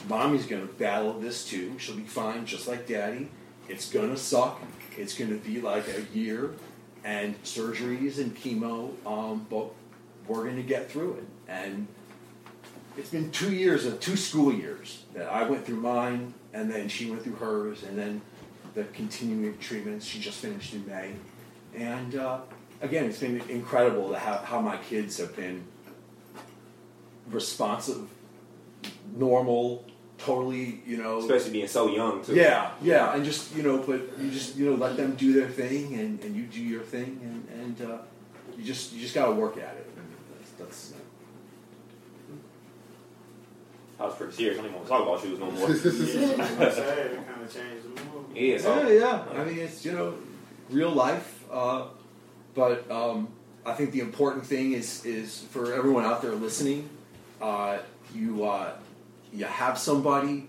Mommy's 0.09 0.47
gonna 0.47 0.65
battle 0.65 1.13
this 1.13 1.47
too. 1.47 1.77
She'll 1.77 1.95
be 1.95 2.03
fine, 2.03 2.47
just 2.47 2.67
like 2.67 2.87
daddy. 2.87 3.29
It's 3.69 3.91
gonna 3.91 4.17
suck. 4.17 4.59
It's 4.97 5.17
gonna 5.17 5.35
be 5.35 5.61
like 5.61 5.85
a 5.87 6.17
year 6.17 6.51
and 7.03 7.41
surgeries 7.43 8.17
and 8.17 8.35
chemo, 8.35 8.91
um, 9.05 9.45
but 9.49 9.67
we're 10.27 10.45
gonna 10.45 10.63
get 10.63 10.89
through 10.89 11.15
it. 11.15 11.25
And 11.47 11.87
it's 12.97 13.09
been 13.09 13.29
two 13.31 13.53
years 13.53 13.85
of 13.85 13.99
two 13.99 14.15
school 14.15 14.53
years 14.53 15.03
that 15.13 15.31
I 15.31 15.43
went 15.43 15.65
through 15.65 15.81
mine, 15.81 16.33
and 16.53 16.71
then 16.71 16.87
she 16.87 17.09
went 17.09 17.23
through 17.23 17.35
hers, 17.35 17.83
and 17.83 17.97
then 17.97 18.21
the 18.73 18.85
continuing 18.85 19.57
treatments. 19.57 20.05
She 20.05 20.19
just 20.19 20.39
finished 20.39 20.73
in 20.73 20.85
May, 20.85 21.13
and 21.75 22.15
uh, 22.15 22.39
again, 22.81 23.05
it's 23.05 23.19
been 23.19 23.41
incredible 23.49 24.09
to 24.09 24.19
how, 24.19 24.37
how 24.37 24.61
my 24.61 24.77
kids 24.77 25.17
have 25.17 25.35
been 25.35 25.63
responsive, 27.29 28.07
normal, 29.15 29.85
totally, 30.17 30.81
you 30.85 30.97
know. 30.97 31.19
Especially 31.19 31.51
being 31.51 31.67
so 31.67 31.87
young 31.89 32.23
too. 32.23 32.35
Yeah, 32.35 32.71
yeah, 32.81 33.13
and 33.13 33.23
just 33.23 33.55
you 33.55 33.63
know, 33.63 33.77
but 33.79 34.01
you 34.19 34.31
just 34.31 34.55
you 34.55 34.69
know 34.69 34.75
let 34.75 34.97
them 34.97 35.15
do 35.15 35.33
their 35.33 35.49
thing, 35.49 35.93
and, 35.93 36.19
and 36.23 36.35
you 36.35 36.43
do 36.43 36.61
your 36.61 36.81
thing, 36.81 37.19
and 37.23 37.61
and 37.61 37.91
uh, 37.91 37.97
you 38.57 38.63
just 38.63 38.93
you 38.93 39.01
just 39.01 39.15
got 39.15 39.27
to 39.27 39.33
work 39.33 39.57
at 39.57 39.75
it. 39.75 39.89
That's, 40.57 40.91
that's 40.91 40.93
I 43.99 44.05
was 44.05 44.15
pretty 44.15 44.33
serious. 44.33 44.59
I 44.59 44.63
don't 44.63 44.71
even 44.71 44.75
want 44.75 44.87
to 44.87 44.91
talk 44.91 45.01
about 45.07 45.21
shoes 45.21 45.39
no 45.39 45.51
more. 45.51 45.69
Yeah, 46.75 47.23
kind 47.23 47.41
of 47.43 47.53
changed 47.53 47.83
the 47.83 48.03
mood. 48.03 48.25
yeah, 48.35 48.57
so 48.57 48.87
yeah, 48.89 48.99
yeah. 48.99 49.39
I 49.39 49.43
mean, 49.45 49.59
it's 49.59 49.85
you 49.85 49.93
know, 49.93 50.15
real 50.69 50.91
life. 50.91 51.43
Uh, 51.49 51.85
but 52.53 52.89
um, 52.91 53.29
I 53.65 53.73
think 53.73 53.91
the 53.91 54.01
important 54.01 54.45
thing 54.45 54.73
is 54.73 55.05
is 55.05 55.41
for 55.49 55.73
everyone 55.73 56.03
out 56.03 56.21
there 56.21 56.33
listening, 56.33 56.89
uh, 57.41 57.77
you 58.13 58.43
uh, 58.45 58.71
you 59.35 59.45
have 59.45 59.77
somebody. 59.77 60.47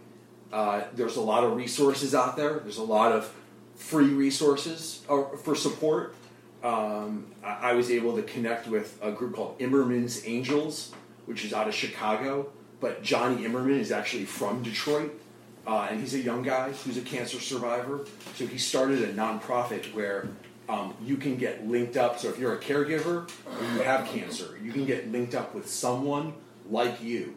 Uh, 0.53 0.83
there's 0.94 1.16
a 1.16 1.20
lot 1.20 1.44
of 1.44 1.57
resources 1.57 2.14
out 2.14 2.37
there. 2.37 2.61
There's 2.61 2.79
a 2.79 2.85
lot 2.85 3.12
of 3.12 3.33
free 3.75 4.09
resources 4.09 5.03
uh, 5.09 5.25
for 5.42 5.55
support. 5.55 6.14
Um, 6.62 7.27
I, 7.44 7.75
was 7.75 7.90
able 7.90 8.16
to 8.16 8.22
connect 8.22 8.66
with 8.66 8.99
a 9.03 9.12
group 9.12 9.37
called 9.37 9.59
Imerman's 9.59 10.27
Angels, 10.27 10.92
which 11.27 11.44
is 11.44 11.53
out 11.53 11.68
of 11.68 11.75
Chicago. 11.75 12.49
But 12.81 13.03
Jonny 13.03 13.44
Imerman 13.44 13.79
is 13.79 13.92
actually 13.92 14.25
from 14.25 14.62
Detroit, 14.62 15.18
uh, 15.66 15.88
and 15.90 16.01
he's 16.01 16.14
a 16.14 16.18
young 16.18 16.42
guy 16.42 16.72
who's 16.72 16.96
a 16.96 17.03
cancer 17.03 17.40
survivor. 17.40 18.07
So 18.35 18.46
he 18.46 18.59
started 18.59 19.03
a 19.03 19.12
nonprofit 19.12 19.94
where 19.94 20.29
um, 20.68 20.94
you 21.03 21.16
can 21.16 21.37
get 21.37 21.66
linked 21.66 21.96
up. 21.96 22.18
So 22.18 22.29
if 22.29 22.38
you're 22.38 22.55
a 22.55 22.61
caregiver 22.61 23.31
and 23.61 23.77
you 23.77 23.83
have 23.83 24.07
cancer, 24.07 24.59
you 24.62 24.72
can 24.72 24.85
get 24.85 25.11
linked 25.11 25.35
up 25.35 25.55
with 25.55 25.68
someone 25.68 26.35
like 26.68 27.03
you, 27.03 27.35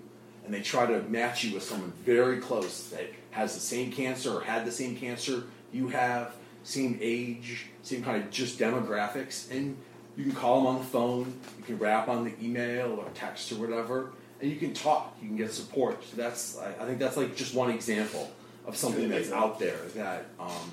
and 0.49 0.57
they 0.57 0.63
try 0.63 0.83
to 0.87 1.03
match 1.03 1.43
you 1.43 1.53
with 1.53 1.61
someone 1.61 1.93
very 2.03 2.39
close 2.39 2.89
that 2.89 3.05
has 3.29 3.53
the 3.53 3.59
same 3.59 3.91
cancer 3.91 4.35
or 4.35 4.41
had 4.41 4.65
the 4.65 4.71
same 4.71 4.95
cancer 4.95 5.43
you 5.71 5.89
have, 5.89 6.33
same 6.63 6.97
age, 6.99 7.67
same 7.83 8.03
kind 8.03 8.23
of 8.23 8.31
just 8.31 8.57
demographics, 8.57 9.51
and 9.51 9.77
you 10.17 10.23
can 10.23 10.33
call 10.33 10.57
them 10.57 10.65
on 10.65 10.79
the 10.79 10.85
phone, 10.85 11.39
you 11.59 11.63
can 11.63 11.77
rap 11.77 12.07
on 12.07 12.23
the 12.23 12.33
email 12.43 12.93
or 12.93 13.05
text 13.13 13.51
or 13.51 13.57
whatever, 13.57 14.09
and 14.41 14.49
you 14.49 14.57
can 14.57 14.73
talk, 14.73 15.15
you 15.21 15.27
can 15.27 15.37
get 15.37 15.53
support. 15.53 16.03
So 16.03 16.17
that's, 16.17 16.57
I, 16.57 16.69
I 16.81 16.87
think 16.87 16.97
that's 16.97 17.15
like 17.15 17.35
just 17.35 17.53
one 17.53 17.69
example 17.69 18.31
of 18.65 18.75
something 18.75 19.07
that's 19.07 19.31
out 19.31 19.59
there 19.59 19.77
that 19.93 20.25
um, 20.39 20.71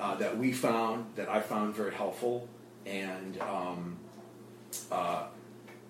uh, 0.00 0.16
that 0.16 0.36
we 0.36 0.52
found, 0.52 1.06
that 1.14 1.28
I 1.28 1.38
found 1.38 1.76
very 1.76 1.94
helpful, 1.94 2.48
and 2.84 3.40
um, 3.40 3.96
uh, 4.90 5.26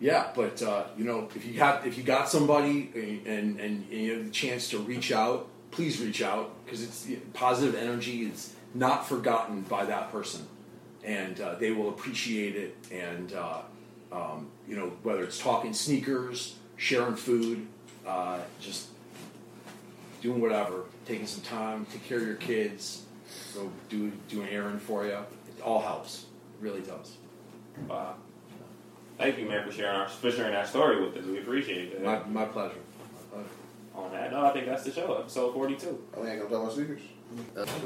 yeah, 0.00 0.28
but 0.34 0.62
uh, 0.62 0.84
you 0.96 1.04
know, 1.04 1.28
if 1.34 1.44
you 1.46 1.58
have, 1.60 1.86
if 1.86 1.96
you 1.96 2.04
got 2.04 2.28
somebody 2.28 2.90
and, 2.94 3.26
and, 3.26 3.60
and 3.60 3.86
you 3.90 4.16
have 4.16 4.24
the 4.24 4.30
chance 4.30 4.70
to 4.70 4.78
reach 4.78 5.12
out, 5.12 5.48
please 5.70 6.00
reach 6.00 6.22
out 6.22 6.52
because 6.64 6.82
it's 6.82 7.06
positive 7.32 7.74
energy 7.74 8.22
is 8.22 8.54
not 8.74 9.08
forgotten 9.08 9.62
by 9.62 9.84
that 9.84 10.10
person, 10.10 10.46
and 11.04 11.40
uh, 11.40 11.54
they 11.56 11.70
will 11.70 11.88
appreciate 11.88 12.56
it. 12.56 12.76
And 12.90 13.32
uh, 13.32 13.62
um, 14.12 14.48
you 14.68 14.76
know, 14.76 14.92
whether 15.02 15.22
it's 15.22 15.38
talking 15.38 15.72
sneakers, 15.72 16.56
sharing 16.76 17.16
food, 17.16 17.66
uh, 18.06 18.38
just 18.60 18.88
doing 20.20 20.40
whatever, 20.40 20.84
taking 21.06 21.26
some 21.26 21.42
time, 21.42 21.86
take 21.86 22.04
care 22.04 22.18
of 22.18 22.26
your 22.26 22.36
kids, 22.36 23.04
go 23.54 23.70
do 23.88 24.10
do 24.28 24.42
an 24.42 24.48
errand 24.48 24.82
for 24.82 25.04
you. 25.06 25.12
It 25.12 25.62
all 25.62 25.80
helps. 25.80 26.26
It 26.58 26.64
really 26.64 26.82
does. 26.82 27.16
Wow. 29.18 29.24
Thank 29.24 29.38
you, 29.38 29.48
man, 29.48 29.66
for 29.66 29.72
sharing 29.72 29.96
our 30.00 30.08
for 30.08 30.30
sharing 30.30 30.52
that 30.52 30.66
story 30.68 31.04
with 31.04 31.16
us. 31.16 31.24
We 31.24 31.38
appreciate 31.38 32.02
My, 32.02 32.12
that. 32.16 32.30
my 32.30 32.44
pleasure. 32.46 32.74
My 33.02 33.36
pleasure. 33.38 33.48
On 33.94 34.10
that, 34.12 34.32
no, 34.32 34.44
I 34.44 34.52
think 34.52 34.66
that's 34.66 34.82
the 34.82 34.90
show, 34.92 35.14
episode 35.14 35.52
forty-two. 35.54 36.02
Oh, 36.16 36.22
we 36.22 36.28
ain't 36.28 36.38
gonna 36.38 36.50
tell 36.50 36.62
about 36.62 36.74
sneakers. 36.74 37.00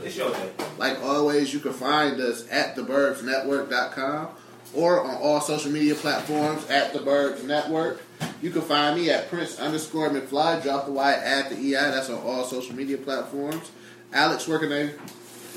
It's 0.02 0.16
your 0.16 0.30
day. 0.30 0.50
Like 0.78 1.02
always, 1.02 1.52
you 1.52 1.60
can 1.60 1.72
find 1.72 2.20
us 2.20 2.48
at 2.50 2.76
theburbsnetwork.com 2.76 4.28
or 4.74 5.02
on 5.04 5.14
all 5.16 5.40
social 5.40 5.70
media 5.70 5.94
platforms 5.94 6.68
at 6.68 6.92
The 6.92 6.98
Burbs 6.98 7.44
Network. 7.44 8.02
You 8.42 8.50
can 8.50 8.62
find 8.62 9.00
me 9.00 9.10
at 9.10 9.28
Prince 9.28 9.58
underscore 9.58 10.10
McFly. 10.10 10.62
Drop 10.62 10.86
the 10.86 10.92
Y, 10.92 11.12
at 11.12 11.50
the 11.50 11.56
EI. 11.56 11.72
That's 11.72 12.10
on 12.10 12.18
all 12.22 12.44
social 12.44 12.74
media 12.74 12.98
platforms. 12.98 13.70
Alex, 14.12 14.46
where 14.48 14.58
can 14.58 14.68
they? 14.70 14.86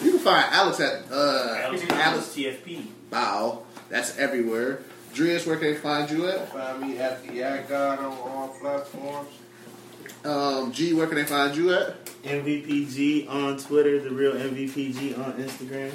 You 0.02 0.12
can 0.12 0.20
find 0.20 0.46
Alex 0.52 0.80
at 0.80 1.12
uh, 1.12 1.56
Alex 1.64 1.84
Alex 1.90 2.28
TFP. 2.36 2.86
Bow. 3.10 3.64
That's 3.90 4.18
everywhere. 4.18 4.84
Drias, 5.14 5.46
where 5.46 5.58
can 5.58 5.74
they 5.74 5.76
find 5.76 6.10
you 6.10 6.28
at? 6.28 6.52
Find 6.52 6.82
me 6.82 6.98
at 7.00 7.26
the 7.28 7.44
Eye 7.44 7.64
God 7.68 8.00
on 8.00 8.06
all 8.06 8.56
platforms. 8.60 9.30
Um, 10.24 10.72
G, 10.72 10.94
where 10.94 11.08
can 11.08 11.16
they 11.16 11.26
find 11.26 11.56
you 11.56 11.74
at? 11.74 12.06
MVPG 12.24 13.28
on 13.30 13.58
Twitter, 13.58 14.00
the 14.00 14.12
real 14.12 14.34
MVPG 14.34 15.18
on 15.18 15.34
Instagram. 15.34 15.92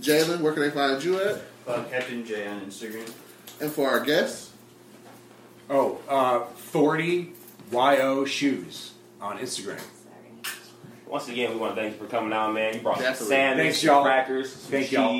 Jalen, 0.00 0.40
where 0.40 0.52
can 0.52 0.62
they 0.62 0.70
find 0.70 1.02
you 1.02 1.20
at? 1.20 1.42
Uh, 1.66 1.84
Captain 1.84 2.24
J 2.24 2.46
on 2.46 2.60
Instagram. 2.62 3.10
And 3.60 3.70
for 3.70 3.88
our 3.88 4.00
guests, 4.00 4.50
Oh, 5.68 5.98
uh, 6.08 6.44
Thordy 6.72 7.32
YO 7.72 8.24
Shoes 8.24 8.92
on 9.20 9.38
Instagram. 9.38 9.80
Once 11.06 11.28
again, 11.28 11.50
we 11.52 11.56
want 11.56 11.74
to 11.74 11.80
thank 11.80 11.94
you 11.94 11.98
for 11.98 12.06
coming 12.10 12.32
out, 12.32 12.52
man. 12.54 12.74
You 12.74 12.80
brought 12.80 12.96
some 12.98 13.04
Definitely. 13.06 13.28
salmon, 13.36 13.58
Thanks, 13.58 13.78
some 13.78 13.86
y'all. 13.88 14.02
crackers, 14.04 14.52
some 14.52 14.70
Thank 14.70 14.92
y'all. 14.92 15.12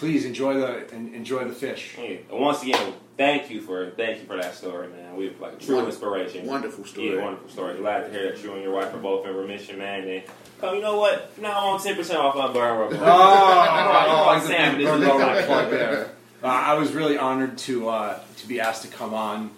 Cheese. 0.00 0.22
Please 0.22 0.24
enjoy 0.24 0.54
the 0.54 0.94
enjoy 0.94 1.44
the 1.44 1.54
fish. 1.54 1.96
Yeah. 1.98 2.16
And 2.30 2.40
once 2.40 2.62
again, 2.62 2.94
thank 3.16 3.50
you 3.50 3.60
for 3.60 3.90
thank 3.90 4.20
you 4.20 4.26
for 4.26 4.36
that 4.36 4.54
story, 4.54 4.88
man. 4.88 5.16
We 5.16 5.30
like 5.40 5.54
a 5.54 5.56
true 5.56 5.76
Wonderful. 5.76 5.86
inspiration. 6.14 6.46
wonderful 6.46 6.84
story. 6.84 7.14
Yeah, 7.14 7.22
wonderful 7.22 7.48
story. 7.48 7.76
Glad 7.76 8.04
to 8.06 8.10
hear 8.10 8.30
that 8.32 8.42
you 8.42 8.52
and 8.54 8.62
your 8.62 8.72
wife 8.72 8.94
are 8.94 8.98
both 8.98 9.26
in 9.26 9.34
remission, 9.34 9.78
man. 9.78 10.08
And 10.08 10.22
oh, 10.62 10.72
you 10.74 10.80
know 10.80 10.98
what? 10.98 11.38
Now 11.40 11.58
I'm 11.58 11.74
on 11.74 11.82
ten 11.82 11.96
percent 11.96 12.18
off 12.18 12.34
my 12.36 12.52
burn 12.52 12.78
rubber. 12.78 12.96
Oh, 13.00 14.36
oh, 14.40 14.40
Sam, 14.46 14.78
this 14.78 14.88
is 14.88 15.04
right 15.04 15.44
plug 15.44 15.70
there. 15.70 16.10
Uh, 16.42 16.46
I 16.46 16.74
was 16.74 16.92
really 16.92 17.18
honored 17.18 17.58
to 17.58 17.88
uh, 17.88 18.20
to 18.38 18.46
be 18.48 18.60
asked 18.60 18.82
to 18.82 18.88
come 18.88 19.12
on 19.14 19.50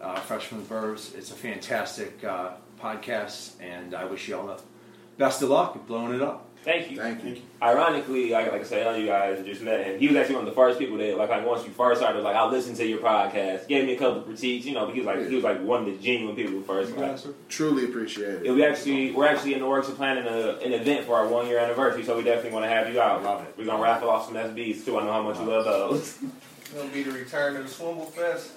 uh, 0.00 0.16
Fresh 0.20 0.46
from 0.46 0.62
Burbs. 0.64 1.14
It's 1.16 1.30
a 1.30 1.34
fantastic 1.34 2.22
uh, 2.22 2.50
podcast, 2.80 3.52
and 3.62 3.94
I 3.94 4.04
wish 4.04 4.28
you 4.28 4.36
all 4.36 4.46
the 4.46 4.60
best 5.16 5.40
of 5.42 5.48
luck 5.48 5.74
with 5.74 5.86
blowing 5.86 6.14
it 6.14 6.22
up. 6.22 6.47
Thank 6.64 6.90
you. 6.90 6.98
Thank 6.98 7.24
you. 7.24 7.40
Ironically, 7.62 8.30
like, 8.30 8.52
like 8.52 8.60
I 8.60 8.64
said, 8.64 8.86
all 8.86 8.96
you 8.96 9.06
guys 9.06 9.44
just 9.44 9.62
met 9.62 9.84
him. 9.86 9.98
He 9.98 10.08
was 10.08 10.16
actually 10.16 10.36
one 10.36 10.44
of 10.44 10.50
the 10.50 10.54
first 10.54 10.78
people 10.78 10.98
that, 10.98 11.16
like, 11.16 11.30
like 11.30 11.46
once 11.46 11.64
you 11.64 11.70
first 11.70 12.00
started, 12.00 12.22
like, 12.22 12.36
I 12.36 12.44
listened 12.46 12.76
to 12.76 12.86
your 12.86 12.98
podcast, 12.98 13.68
gave 13.68 13.86
me 13.86 13.94
a 13.94 13.98
couple 13.98 14.22
critiques, 14.22 14.66
you 14.66 14.74
know, 14.74 14.86
but 14.86 14.94
he 14.94 15.00
was 15.00 15.06
like, 15.06 15.28
he 15.28 15.34
was 15.34 15.44
like 15.44 15.62
one 15.62 15.80
of 15.80 15.86
the 15.86 15.96
genuine 16.02 16.36
people 16.36 16.52
who 16.52 16.62
first. 16.62 16.96
Like, 16.96 17.18
Truly 17.48 17.84
appreciate 17.84 18.42
yeah, 18.44 18.50
it. 18.50 18.54
we 18.54 18.64
actually, 18.64 19.12
we're 19.12 19.26
actually 19.26 19.54
in 19.54 19.60
the 19.60 19.66
works 19.66 19.88
of 19.88 19.96
planning 19.96 20.26
a, 20.26 20.58
an 20.58 20.72
event 20.72 21.06
for 21.06 21.16
our 21.16 21.26
one 21.26 21.46
year 21.46 21.58
anniversary, 21.58 22.04
so 22.04 22.16
we 22.16 22.22
definitely 22.22 22.52
want 22.52 22.64
to 22.64 22.68
have 22.70 22.92
you 22.92 23.00
out. 23.00 23.22
Love 23.22 23.42
it. 23.44 23.54
We're 23.56 23.64
gonna 23.64 23.82
raffle 23.82 24.10
off 24.10 24.26
some 24.26 24.34
SBs 24.34 24.84
too. 24.84 24.98
I 24.98 25.04
know 25.04 25.12
how 25.12 25.22
much 25.22 25.38
you 25.38 25.44
love 25.44 25.64
those. 25.64 26.18
It's 26.70 26.76
gonna 26.76 26.90
be 26.90 27.02
the 27.02 27.12
return 27.12 27.56
of 27.56 27.64
the 27.64 27.70
Swimble 27.84 28.10
Fest. 28.10 28.50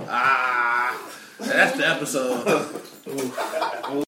Ah, 0.00 0.98
that's 1.38 1.76
the 1.76 1.86
episode. 1.86 4.04